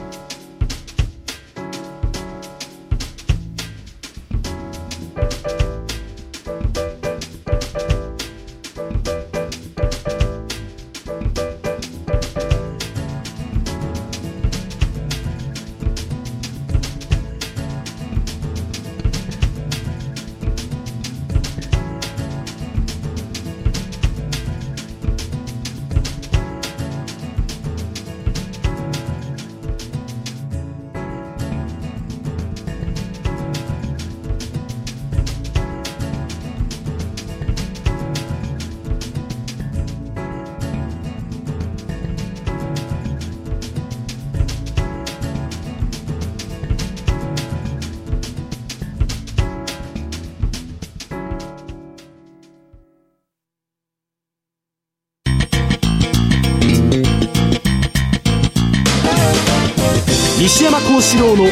[60.91, 61.43] 幸四郎の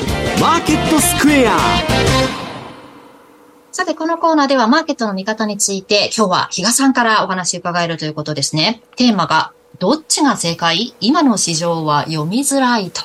[0.41, 1.57] マーケットスクエア
[3.71, 8.81] さて、このコーナーではマーケットの見方について、今日は比嘉さんからお話伺えるということですね。
[8.97, 10.93] テーマが、どっちが正解？
[10.99, 13.01] 今の市場は読みづらいと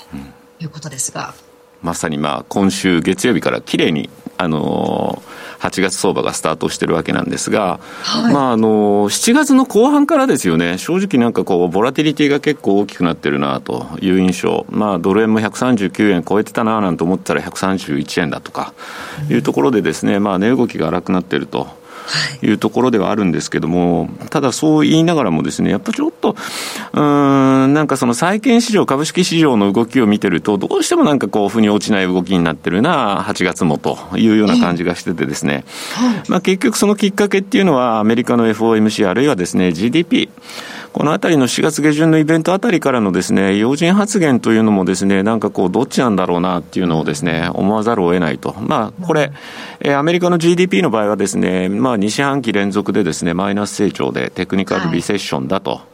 [0.59, 1.35] いうことですが。
[1.82, 5.34] まさにまあ、今週月曜日から綺麗に、あのー
[5.65, 14.66] 8月相場がスタートしてるわけなんですが、はい、まあ、あの、7月の後半からですよね、正直なんかこう、ボラティリティが結構大きくなってるなという印象。
[14.69, 18.74] まあ、ドル円も139円超えてたななんて思ったら131円だとか
[19.31, 21.84] いうところでですね、まあ、値動きが荒くなってると。
[22.43, 22.51] い。
[22.51, 26.36] うところではあるんですけども、ただそう言いながらもですね、やっぱちょっと、
[26.93, 35.64] うん、なんかその債券市場、株式市場の動きを見てると、どうしてもなんかこう、腑に落ちない動きになってるな、8月もというような感じがしててですね、
[36.28, 40.28] まあ結局そのきっかけっていうのは、アメリカの FOMC あるいはですね、GDP、
[40.95, 48.55] このあたりの4月下旬のイベントあたりからのですね、要人発言というのもですね、なんかこう、どっちなんだろうなっていうのをですね、思わざるを得ないと。
[48.61, 49.33] まあ、これ、
[49.81, 55.71] えー、アメリカの GDP の場合はですね、まあ、2四半期連続でですね、マイナス成長でテクニカルリセッションだと。
[55.73, 55.94] はい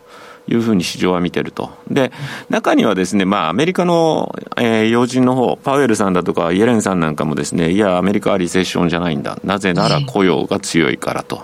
[0.51, 1.71] いうふうに市場は見てると。
[1.89, 2.13] で、
[2.49, 9.39] 中にはですね、まあ、アメリカの、えー、要人の方、パウエルさんだとか、イエレンさんなんかもですね、いや、アメリカはリセッションじゃないんだ。
[9.45, 11.41] なぜなら雇用が強いからと。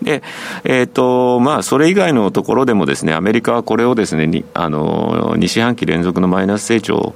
[0.00, 0.22] で、
[0.64, 7.14] えっ、ー、と、まあ、それ以外のところでもですね、アメリカはこれをですね、あの、2四半期連続のマイナス成長、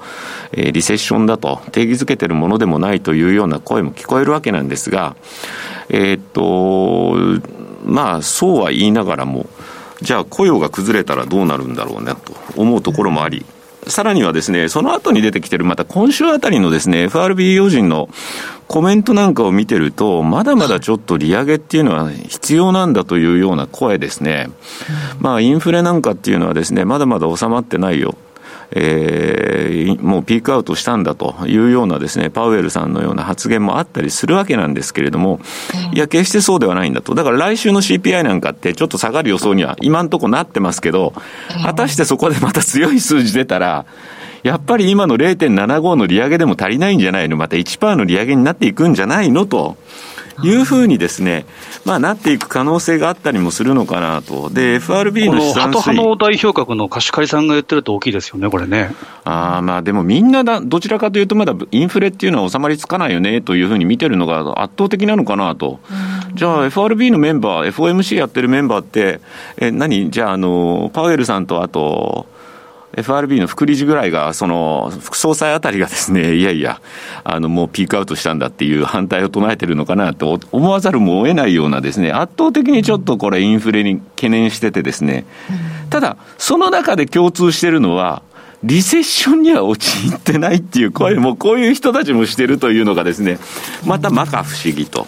[0.52, 5.14] えー、リセッションだと定義づけてるものでもないというような声も聞こえるわけなんですが、
[5.88, 7.14] えっ、と、
[7.84, 9.46] まあ、そうは言いながらも、
[10.02, 13.44] じゃあ雇用が崩れたらどうなるんだろうねと思うところもあり、
[13.86, 18.08] さらにはですね、その後に出てきてる、また今週あたりのですね、FRB 要人の
[18.68, 24.50] コメントなんかを見てると、まだまだちょっと利上げっていうのは必要なんだというような声ですね。
[25.18, 28.14] まあ、インフレなんかっていうのはですね、まだまだ収まってないよ。
[28.72, 35.40] えー、もうピークアウトしたんだというようなですね、パウエルさんのような発言もあったりするわけなんですけれども、
[35.92, 37.14] いや、決してそうではないんだと。
[37.14, 41.12] だから来週の CPI なんかってちょっと下がる予想には今んとこなってますけど、
[41.62, 43.86] 果たしてそこでまた強い数字出たら、
[44.42, 47.36] やっぱり今の0.75の利上げでも足りないんじゃないの？
[47.36, 49.44] また1%の利上げになっていくんじゃないの？
[49.46, 49.76] と。
[50.42, 51.46] いうふうにですね、
[51.84, 54.50] まあ、なっていく可能性があったりもするのかなと。
[54.50, 55.54] で、FRB の資産水。
[55.54, 58.94] この、ハト派の代表格の貸し借りさんが言ってると大きいですよね、これね。
[59.24, 65.80] ああ、まあでもみんなだ、どちらかというとまだインフレっていうのは収まりつかないよね、というふうに見てるのが圧倒的なのかなと。
[66.34, 69.20] じゃあ FRB のメンバー、FOMC やってるメンバーって、
[69.56, 70.10] え、何？
[70.10, 72.26] じゃああの、パウエルさんとあと、
[72.94, 76.80] FRB の副理事ぐらいが、その、副総裁あたりがですね、いやいや、
[77.22, 85.24] あの、もうピークアウトしたんだっていう反対を唱えてるのかなと思わざるも得ないようなですね、圧倒的にちょっとこれインフレに懸念しててですね、
[85.88, 88.22] ただ、その中で共通してるのは、
[88.62, 93.38] リセッションには陥ってないっていう声も、こういう人たちもしてるというのがですね、
[93.86, 95.06] またまか不思議と。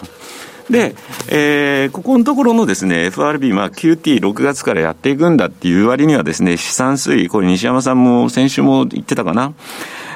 [0.69, 0.95] で、
[1.29, 9.53] えー、ここのところのですね、FRB、まあ QT6 月からやっていくんだっていう割にはですね、資産推移、これ西山さんも先週も言ってたかな、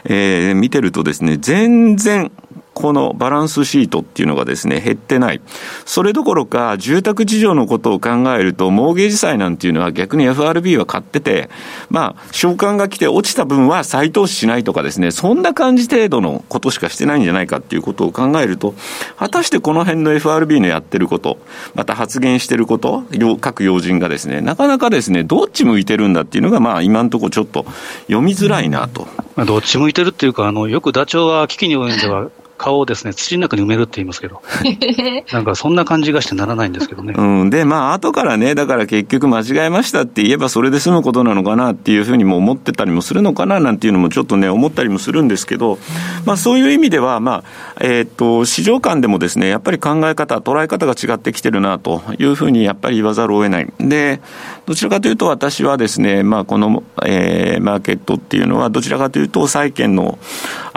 [0.05, 2.31] えー、見てるとですね、全然、
[2.77, 5.41] このバランスシートっていうのがですね、減ってない。
[5.85, 11.49] それどころか、住宅事情のことを考えると、モーゲージ債なんていうのは逆に FRB は買ってて、
[11.89, 18.75] まあ、償還が来て落ちた分は再投資しないとかですね、そんな感じ程度のことしかしてないんじゃないかっていうことを考えると、
[19.17, 21.39] 果たしてこの辺の FRB のやってること、
[21.73, 23.05] また発言してること、
[23.41, 27.65] 各要人がですね、なかなかですね、どっち向いてるんだっていうのが、まあ、今のところちょっと
[28.03, 29.07] 読みづらいなと。
[29.35, 34.41] どっち向いてるっていうか、あの、よくダチョウは危機に及んでは、顔をですね、土の中に埋めるって言いますけど、
[35.31, 37.13] なんかそんな感じがしてならないんですけどね。
[37.15, 37.49] うん。
[37.49, 45.77] で、まあ、後からね、だから結局間違えましたって言えばそれで済むことなのかなっていうふうにも思ってたりもするのかななんていうのもちょっとね、思ったりもするんですけど、
[46.25, 47.43] まあ、そういう意味では、まあ、
[47.79, 53.73] えっ、と、市場間でもですね、やっぱり考え方、捉え方が違ってきてるなというふうにやっぱり言わざるを得ない。
[53.79, 54.19] で、
[54.65, 60.17] どちらかというと私はですね、まあ、この、えー、マーケットっていうのは、どちらかというと、債券の、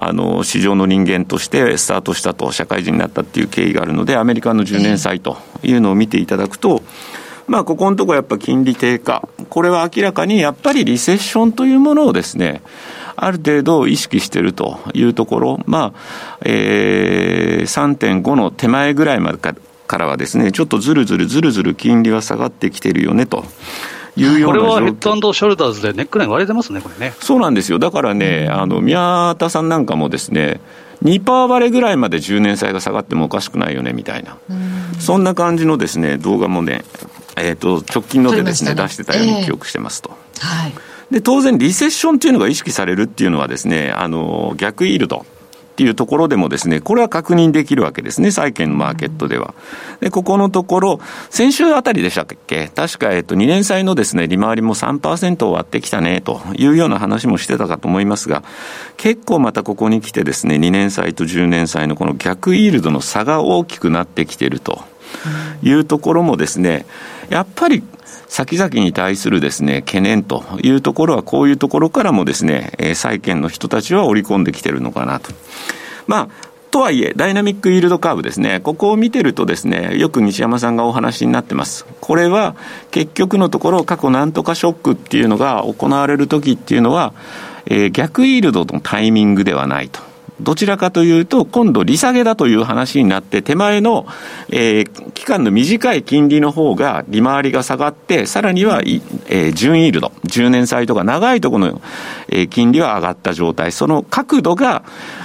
[0.03, 6.83] あの、市場の人間としてスタートしたと、社会人になったっていう経緯があるので、アメリカの10年債というのを見ていただくと、
[7.47, 9.29] まあ、ここのところやっぱ金利低下。
[9.51, 12.63] これは明らかにやっぱりリセッションというものをですね、
[13.15, 19.55] ある程度意識しているというところ、まあ、えー、3.5の手前ぐらいまでか
[19.99, 23.45] らはですね、ちょっとずるずるずるずる金利は下がってきてるよねと。
[24.17, 27.15] いうようなこれはヘッドショルダーズでネックライン割れてますね、これね。
[27.21, 27.79] そうなんですよ。
[27.79, 30.61] だからね、あの、宮田さんなんかもですね、
[31.05, 34.37] 2%割れぐらいまで10年債が下がってもおかしくないよねみたいな、
[34.99, 36.85] そんな感じのですね動画もね、
[37.37, 40.11] えーと、直近のでですね、ね、出してたように記憶してますと。
[40.37, 40.73] えー、はい
[41.11, 45.27] で当然、リセッションっていうのが意識されるっていうのはですね、あの逆イールド。
[45.71, 49.55] っていうところでもですね、これは確認できるわけですね、債券のマーケットでは。
[50.01, 52.69] で、ここのところ、先週あたりでしたっけ？
[52.69, 58.43] 確か、えっと、2年債のですね、利回りも3%を割ってきたね、というような話もしてたかと思いますが、
[58.99, 64.83] 結構またここに来てですね、2年債と10年債のこの逆イールドの差が大きくなってきていると
[65.63, 66.85] いうところもですね、
[67.31, 67.83] やっぱり
[68.31, 75.33] 先々に対するですね、懸念というところは、こういうところからもですね、債券の人たちは織り込んできてるのかなと。
[76.07, 81.85] まあ、とはいえ、ダイナミックイールドカーブですね、ここを見てるとですね、よく西山さんがお話になってます。
[82.01, 82.55] これは
[82.93, 87.13] 結局のところ、過去なんとかショックっていうのが行われるときっていうのは、
[87.91, 90.10] 逆イールドのタイミングではないと。
[90.41, 94.07] どちらかというと、今度利下げだという話になって、手前の、
[94.49, 101.83] えー、期間の短い金利の方が利回りが下がって、さらには、えー、純イールド、10年債とか長いところの、
[102.29, 104.83] えー、金利は上がった状態、その角度が、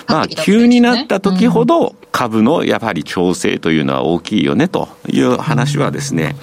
[0.07, 6.37] まあ、急になった時ほど、株のやはり調整というのは大きいよねという話はですね、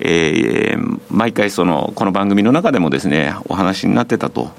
[0.00, 4.50] えー、毎回その、この番組の中でもですね、お話になってたと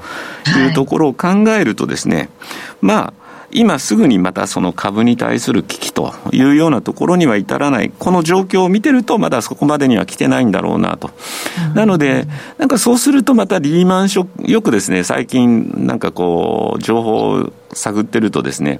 [0.55, 2.29] いうところを考えるとですね、はい、
[2.81, 3.13] まあ、
[3.53, 11.11] 今すぐにまたその株に対する危機というようなところには至らない、この状況を見てると、まだそこまでには来てないんだろうなと。
[11.73, 18.79] なので、なんかそうするとまたリーマンショック、よくですね、最近なんかこう、情報を探ってるとですね、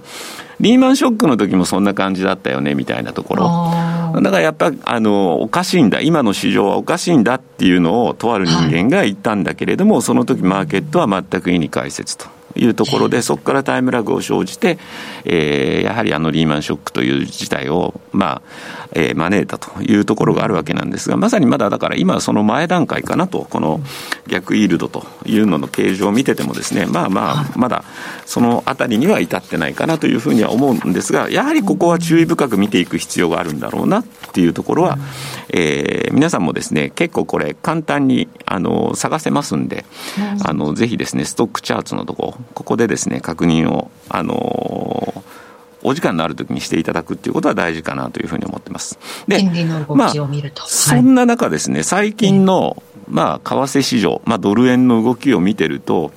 [0.60, 4.22] リーマンショックの時もそんな感じだったよねみたいなところ。
[4.22, 12.41] だからやっぱあのおかしいんだ、今の市場はおかしいんだっていうのをとある人間が言ったんだけれども、はい、その時マーケットは全く意に介せずと。
[12.56, 14.78] いうところで、そこからタイムラグを生じて、
[15.26, 18.42] えー、やはりあのリーマンショックという事態を、ま
[18.81, 23.82] あ、えー、招いたというところがあるわけなんですが、まさにまだだから今その前段階かなと、この
[24.28, 27.84] 逆イールドというのの形状を見ててもですね、まあまあ、まだ
[28.26, 34.98] そのあたりには至ってないかなというふうには思うんですが、やはりここは注意深く見ていく必要があるんだろうなっていうところは、
[35.50, 39.86] えー、皆さんもですね、結構これ簡単にあの探せますんで、
[40.44, 45.24] あのぜひですね、ストックチャートのとこ、ここでですね、確認を、あの
[45.84, 49.00] お時間のあるときにしていただくっていうことは大事かなというふうに思ってます。
[49.28, 49.44] で、
[49.96, 50.14] まあ、
[50.68, 56.12] そんな中ですね、最近の、まあ、為替市場、まあ、ドル円の動きを見てると、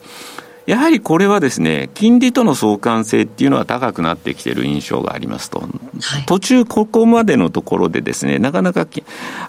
[0.66, 5.60] やはりこれはですね、金利との相関性っていうのは高くなってきている印象がありますと。
[5.60, 8.86] はい、途中ここまでのところでですね、なかなか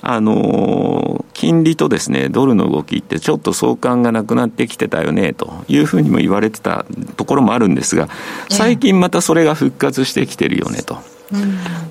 [0.02, 6.86] あのー、金利とですね、ドルの動きってちょっと相関がなくなってきてたよね、というふうにも言われてた
[7.16, 8.10] ところもあるんですが、
[8.50, 11.15] 最近またそれが復活してきてるよね、と。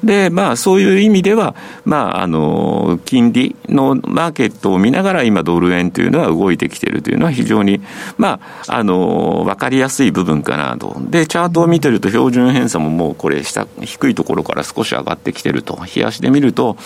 [0.02, 1.54] で、まあ、そういう意味では、
[1.84, 7.80] まあ、あの、金利のマーケットを見ながら今ドル円というのは動いてきているというのは非常に、
[8.16, 10.96] まあ、あの、わかりやすい部分かなと。
[11.00, 15.78] で、チャートを見てると標準偏差ももうこれ下、低いところから少し上がってきてると。
[15.94, 16.76] 冷やしで見ると、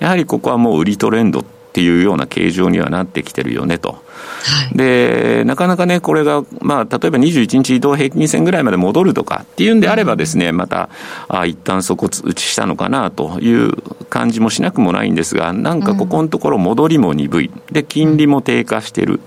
[0.00, 1.44] やはりここはもう売りトレンド
[1.80, 3.92] いうような形状にはなってきてるよねと。
[3.92, 10.88] はい、で、なかなかね、これが、まあ、例えば21日移動平均線ぐらいまで戻るとかっていうんであればですね、また、
[11.28, 13.72] あ一旦底打ちしたのかなという
[14.08, 17.50] 感じもしなくもないんですが、なんかここのところ戻りも鈍い。
[17.70, 19.20] で、金利も低下してる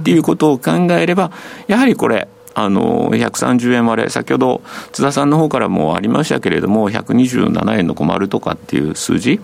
[0.00, 1.30] っていうことを考えれば、
[1.68, 9.40] やはりこれ、あの、130円割れ、先ほど津田さんの方からもありましたけれども、127円の困るとかっていう数字、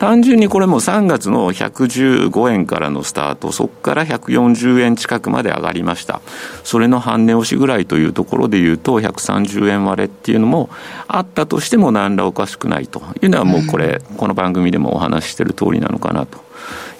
[0.00, 6.20] 単純にこれも3月の115円からのスタート、そこから140円近くまで上がりました。
[6.64, 10.68] それの半値押しぐらいというところで言うと、130円割れっていうのも
[11.06, 16.40] あったとしても何らおかしくないというのはもうこれ、この番組でもお話ししてる通りなのかなと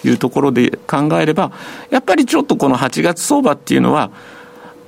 [0.05, 1.51] いうところで考えれば、
[1.89, 4.09] やっぱりちょっとこの8月相場っていうのは、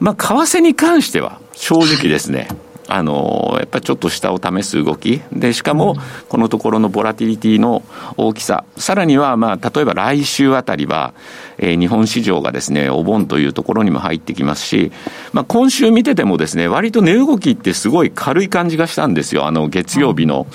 [0.02, 2.48] まあ、為替に関しては正直ですね、
[2.88, 5.95] あのやっぱりちょっと下を試す動き、でしかも、
[6.28, 7.84] このところのボラティリティの
[8.18, 11.14] 大きさ、さらには、まあ、例えば来週あたりは、
[11.60, 14.91] えー、日本市場がですね、お盆というところにも入ってきますし、
[15.34, 20.48] まあ、今週見ててもですね、割と値動きってすごい軽い感じがしたんですよ、あの月曜日の。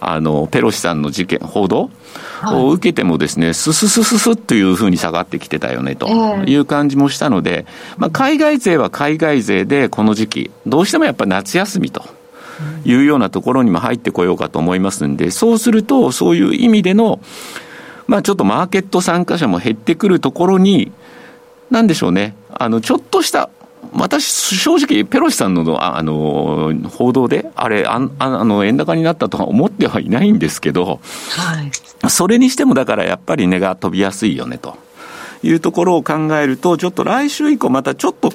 [0.00, 1.90] あの、ペロシさんの事件、報道
[2.46, 6.08] を受けてもですね、すすすすすというふうに下がってきてたよね、と
[6.46, 7.66] いう感じもしたので、
[7.98, 12.02] まあ、海外勢は海外勢でこの時期、どうしてもやっぱ夏休みと。
[12.84, 17.20] いうようなところにも入ってこようかと思いますんで、そうすると、そういう意味での、
[18.06, 20.92] まあちょっとマーケット参加者も減ってくるところに、
[21.70, 23.48] なんでしょうね、あの、ちょっとした
[23.92, 31.00] 私、正直、ペロシさんのあの報道で、あれあ、あの円高になったとは思ってはいないんですけど、
[31.30, 31.62] は
[32.06, 34.76] い、それにしてもだからやっぱり値が飛びやすいよねと。
[35.42, 38.30] いうところを考えると、ちょっと来週以降、またちょっと、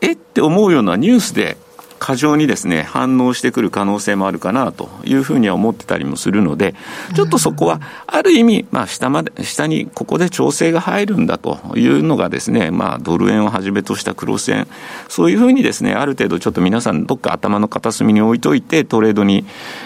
[0.00, 1.56] えって思うようなニュースで
[1.98, 6.74] 過剰にですね、反応してくる可能性もあるかなというふうには思ってたりもするので、
[7.14, 14.66] ちょっとそこは、ある意味、まあ、下まで、下にここで調整が入るんだというのがですね、まあ、ドル円をはじめとしたクロス円、
[15.08, 19.44] そういうふうにですね、ある程度ちょっと皆さんどっか頭の片隅に置いといて、トレードに、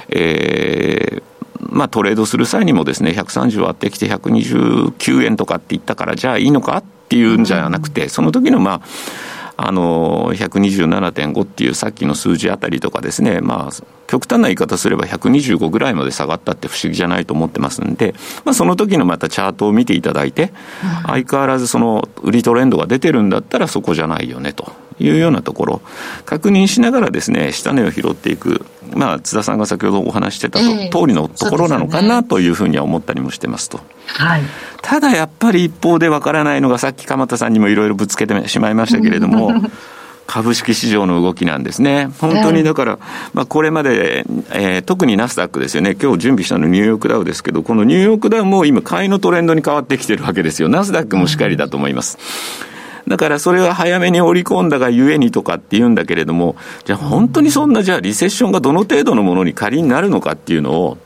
[0.08, 1.22] えー、
[1.60, 8.82] まあ、トレードする際にもですね、130割ってきて129円とかって言ったから、じゃあいいのかっていうんじゃなくて、その時のまあ、
[9.62, 18.14] あの、127.5っていうさっきの数字あたりとかですね、まあ、極端な言い方すれば125ぐらいまで下がったって不思議じゃないと思ってますんで、
[18.46, 20.50] まあ、その時のまたチャートを見ていただいて、
[21.06, 24.72] 相変わらずその売りトレンドが出てるんだったらそこじゃないよねと。
[24.98, 25.80] いうようなところ、
[26.26, 33.80] 確認しながらですね、下値を拾っていく、まあ、津田さんが先ほどお話してたと、えー、通りのところなのかなというふうには思ったりもしてますと。
[34.06, 34.42] はい、
[34.82, 39.52] ただやっぱり一方でわからないのが、さっき鎌田さんにもいろいろぶつけてしまいましたけれども、
[40.26, 42.08] 株式市場の動きなんですね。
[42.20, 42.98] 本当にだから、
[43.34, 45.96] まあこれまで、えー、特にナスダックですよね。
[46.00, 50.68] 今日準備したのニューヨークダウですけど、このニューヨークダウも今買いのトレンドに変わってきてるわけですよ。
[50.68, 52.16] ナスダックもしっかりだと思います。
[53.10, 56.54] だからそれは早めに織り込んだがゆえにとかっていうんだけれども、
[56.84, 60.96] じゃあ本当にそんなじゃあリセッションがどの程度のものに仮になるのかっていうのを、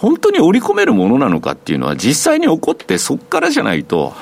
[0.00, 4.14] 本当に織り込めるものなのかっていうのは、実際に起こって、そこからじゃないと、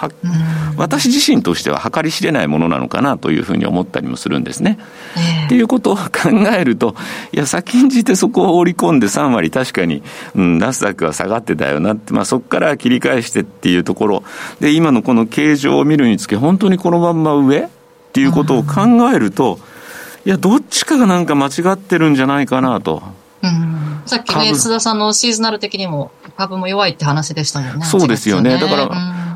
[0.79, 4.79] 私自身としては計り知れないものなのかなというふうに思ったりもするんですね。
[5.17, 6.97] えー、っていうことを考えると、
[7.31, 10.03] いや、先んじてそこを織り込んで3割、確かに、
[10.35, 14.25] うん、ナスダックは下がってたよなって、まあ、そこから切り返してっていうところ、
[14.61, 17.59] で、今のこの形状を見るにつけ、本当にこのまんま上？
[17.61, 17.69] っ
[18.15, 18.83] ていうことを考
[19.13, 19.59] えると、
[20.25, 23.03] いや、どっちかがなんか間違ってるんじゃないかなと。
[24.07, 27.85] さっきね、須田さんのシーズナル的にも株も弱いって話でしたもんね。
[27.85, 28.55] そうですよね。
[28.55, 28.61] ね。
[28.61, 28.91] だから、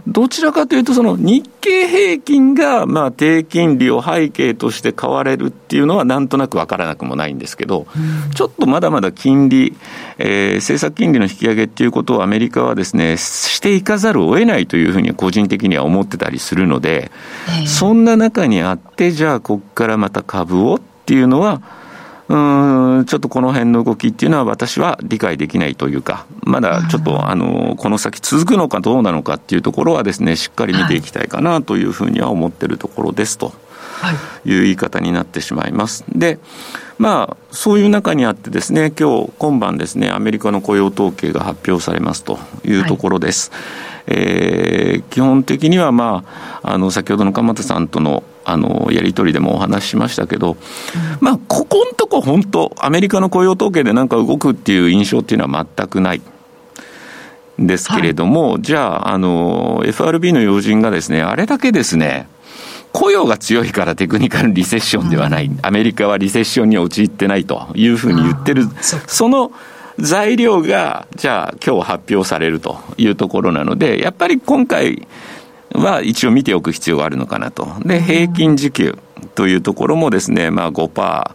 [0.06, 9.77] どちらかというと、その日経平均が、まあ、低金利を背景として買われるっていうのは、なんとなくわからなくもないんですけど、うん、ちょっとまだまだ金利、
[10.18, 17.10] えー、政策金利の引き上げっていうことをアメリカはですね、していかざるを得ないというふうに個人的には思ってたりするので、
[17.48, 21.62] えー、そんな中にあって、じゃあ、ここからまた株をっていうのは、
[22.31, 33.52] うん、ちょっとこの辺の動きっていうのは私は理解できないというか、まだちょっと、あの、この先続くのかどうなのかっていうところはですね、しっかり見ていきたいかなというふうには思ってるところですと。
[34.47, 36.05] いう言い方になってしまいます。
[36.09, 36.39] で、
[36.97, 43.51] まあ、そういう中にあってですね、今日、今晩ですね、アメリカの雇用統計が発表されますというところです。
[43.51, 46.24] はい、えー、基本的には、ま
[46.62, 50.57] あ、あの、先ほどの鎌田さんとのあのやり取りでもお話ししましたけど、
[51.21, 56.23] まあ、ここんとこ本当、アメリカの雇用統計でなんか動くっていう印象っていうのは全くない。
[57.59, 62.27] ですけれども、はい、じゃあ、あの、FRB の要人がですね、あれだけですね、
[62.93, 68.65] 雇用が強いからテクニカルリセッションではない、うん、アメリカはリセッションに陥ってないというふうに言ってる、
[69.07, 69.53] その
[69.99, 75.07] 材料が、じゃあ今日発表されるというところなので、やっぱり今回、
[75.75, 77.69] は一応見ておく必要があるのかなと。
[77.85, 78.99] で、平均時給
[79.35, 81.31] というところもですね、まあ5%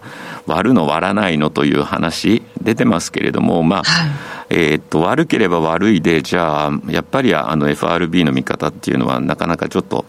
[0.47, 4.09] 割るの割らないのという話出てますけれども、まあ、はい、
[4.49, 10.05] えー、っと、悪ければ悪いで、じゃあ、やっぱりあの FRB の見方っていうのは、なかなかちょっと、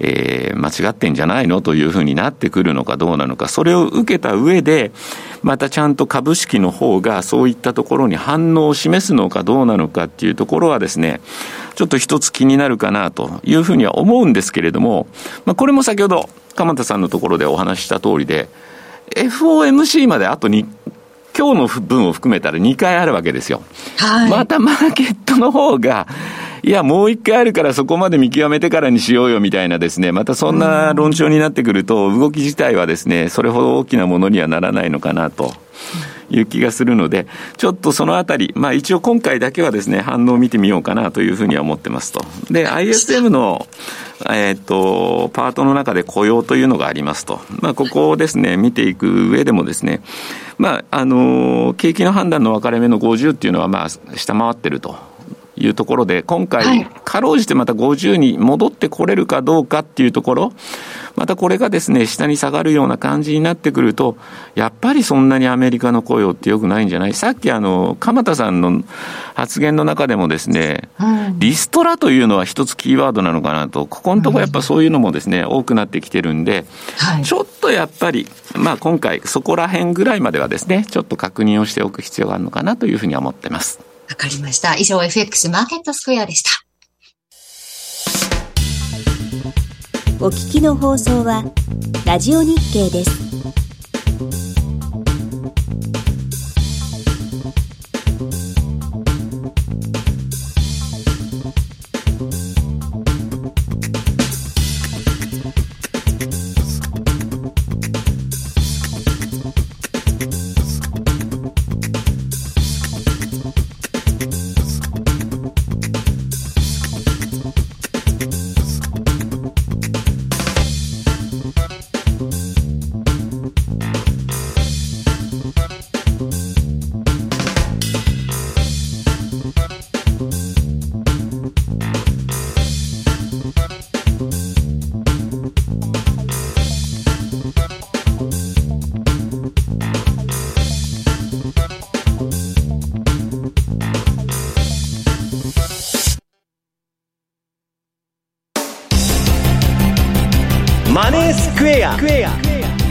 [0.00, 4.90] えー、間違ってんじゃないのというふうになってくるのかどうなのか、それを受けた上で、
[5.42, 11.20] またちゃんと株式の方がそういったところに反応を示すのかどうなのかっていうところはですね、
[11.74, 15.06] ちょっと一つ気になるかなというふうには思うんですけれども、
[15.44, 18.48] まあ、これも先ほど、鎌田さんのところでお話した通りで、
[19.16, 20.66] FOMC まであと2、
[21.36, 23.62] 今日の分を含めたら2回あるわけですよ。
[23.98, 26.06] はい、またマーケットの方が、
[26.62, 35.54] いや、もう一回あるからそこまで見極めてからにしようよみたいなですね、またそんな論調になってくると、動き自体はですね、それほど大きなものにはならないのかなと。
[36.30, 37.26] いう気がするので、
[37.56, 42.24] ちょっとそのあたり、まあ一応今回だけはですね、反応を見てみようかなというふうには思ってますと。
[42.50, 43.66] で、ISM の、
[44.28, 47.40] えっ、と、パートの中で雇用というのがありますと。
[47.60, 50.00] まあここをですね、見ていく上でもですね、
[50.58, 55.10] まあ、あの、景気の判断の分かれ目の50っていうのはまあ下回ってると。
[55.60, 60.52] いうところで、今回、かろうじてまた50に戻ってこれるかどうかっていうところ、
[61.20, 64.16] またこれがですね、下に下がるような感じになってくると、
[64.54, 67.12] やっぱりそんなにアメリカの雇用ってよくないんじゃない？
[67.12, 68.82] さっきあの、鎌田さんの
[69.34, 70.88] 発言の中でもですね、
[71.34, 76.64] リストラというのは一つキーワードなのかなと、ここのところやっぱそういうのもですね、多くなってきてるんで、
[77.22, 78.26] ちょっとやっぱり、
[78.56, 83.78] まあ今回そこら辺ぐらいまではですね、ちょっと確認をしておく必要があるのかなというふうには思ってます。
[84.08, 84.74] わかりました。
[84.74, 86.50] 以上 FX マーケットスクエアでした。
[90.22, 91.42] お聞きの放送は、
[92.04, 93.10] ラジオ日経です。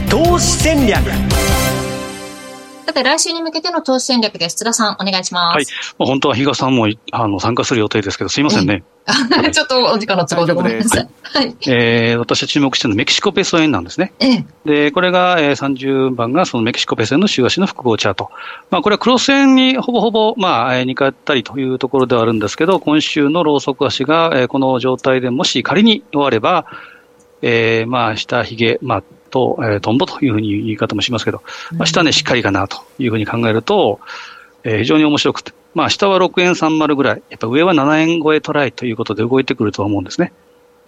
[0.08, 1.02] 投資戦略
[2.86, 4.56] さて、来週に向けての投資戦略です。
[4.56, 5.54] 津田さん、お願いします。
[5.54, 5.66] はい。
[5.98, 8.84] まあ、本当は比嘉さんもあの参加する予定ですけど、すいませんね。
[9.52, 11.08] ちょっとお時間の都合でごめんなさい。
[11.22, 11.54] はい。
[11.68, 14.14] えー、私が注目しているのはメキシコペソ円なんですね。
[14.18, 14.44] ええ。
[14.64, 18.30] で、これが、えー、30番がそのメキシコペソ円の週足の複合チャート。
[18.70, 26.64] まあ、これはクロス円にほぼほぼ、まあ、えー、似通ったりというところではあるんですけど、今週のローソク足が、えー、この状態でもし仮に終われば、
[27.42, 31.42] えー、まあ、下髭、まあ、と、えー、トンボというふうに言い方もしますけど、
[31.72, 34.00] まあ、下ね、しっかりかなというふうに考えると、
[34.64, 40.32] えー、非常に面白くて、まあ、下は6円30ぐらい、やっぱ上は7円超えトライということで動いてくるとは思うんですね。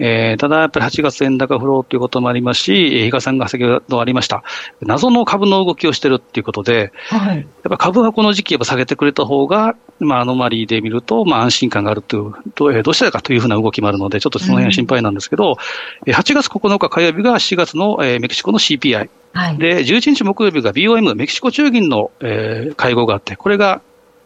[0.05, 4.43] えー、ただやっぱり8月円高フローということもありますし、比嘉さんが先ほどありました、
[4.81, 15.57] 謎の株の動きをしてるっていうことで、はい、やっぱ株はこの時期やっぱ下げてくれた方が、まあ、アノマリーで見ると、まあ、安心感があるという、どうどうしたかというふうな動きもあるので、ちょっとその辺は心配なんですけど、
[16.05, 19.09] うん、8月9日火曜日が4月の、えー、メキシコの CPI。
[19.35, 23.83] はい、で、11日木曜日が BOM、メキシコ中銀の、えー、会合があって、これが、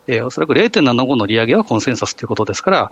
[0.07, 2.90] えー、おそらく0.75の利上げはコンセンサスということですから、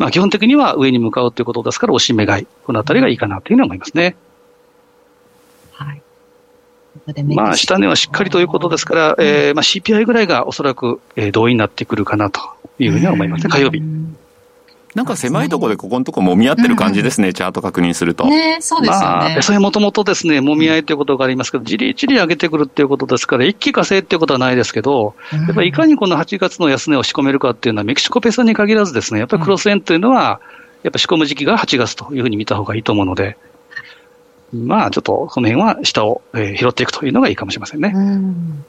[0.00, 4.16] まあ、基本的には上に向かうということですから、押し目買い、このあたりがいいかなというふうに思いますね。
[5.72, 6.02] はい。
[7.34, 12.40] まあ、下値はしっかりということですから、えー、まあ CPI ぐらいがおそらく、えー、同意になってくるかなと
[12.78, 13.82] いうふうには思いますね、火曜日。
[14.94, 18.26] なんか狭いところでここのところ揉み合ってる感じですね、うん、チャート確認すると。
[18.26, 19.06] ねそうですよね。
[19.06, 30.40] まあ、それもともとですね、揉み合いということがありますけど、じりじり上げてくるっていうことですから、一気化成っていうことはないですけど、やっぱりいかにこの8月の安値を仕込めるかっていうのは、メキシコペソに限らずですね、やっぱりクロス円っていうのは、
[30.82, 33.36] やっぱ仕込む時期が8月というふうに見た方がいいと思うので、
[34.52, 37.90] まあ、ちょっとこの辺は下を、えー、拾っていくというのがいいかもしれませんね。
[37.90, 38.64] ん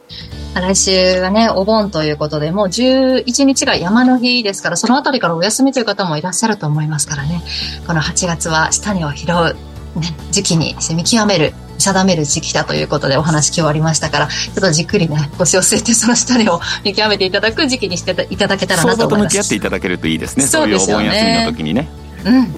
[0.54, 7.42] 来週はね、お盆ということで、もう11日が山の日ですから、そのあたりからお休みという方もいらっしゃると思いますからね、
[7.88, 19.30] この8月は下値を拾う、ね、時期に見極める、定める時期だということでお話今日ありましたから、ちょっとじっくりね、腰を据えてその下値を見極めていただく時期にしていただけたらなと思います。
[19.30, 20.46] 相場と向き合っていただけるといいですね。
[20.46, 21.10] そうですよね。
[21.10, 22.02] そういうお盆休みの時にね。
[22.26, 22.54] うん、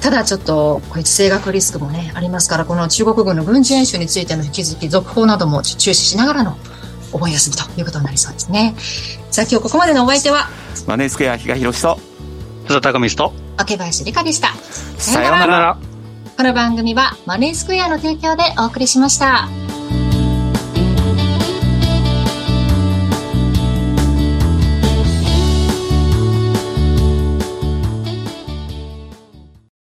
[0.00, 6.56] ただちょっと、こうつ性格リスクもね、ありますから、この中国軍の軍事演習についての引き続き続報なども注視しながらの
[7.12, 8.74] お盆休みということになりそうですね。
[9.30, 10.48] さあ、今日ここまでのお相手は、
[10.86, 11.98] マネースクエア比嘉博と、
[12.66, 14.54] 津田高水と、明林理香でした。
[14.98, 15.78] さようなら。
[16.36, 19.48] この番組はマネースクエアの提供でお送りしました。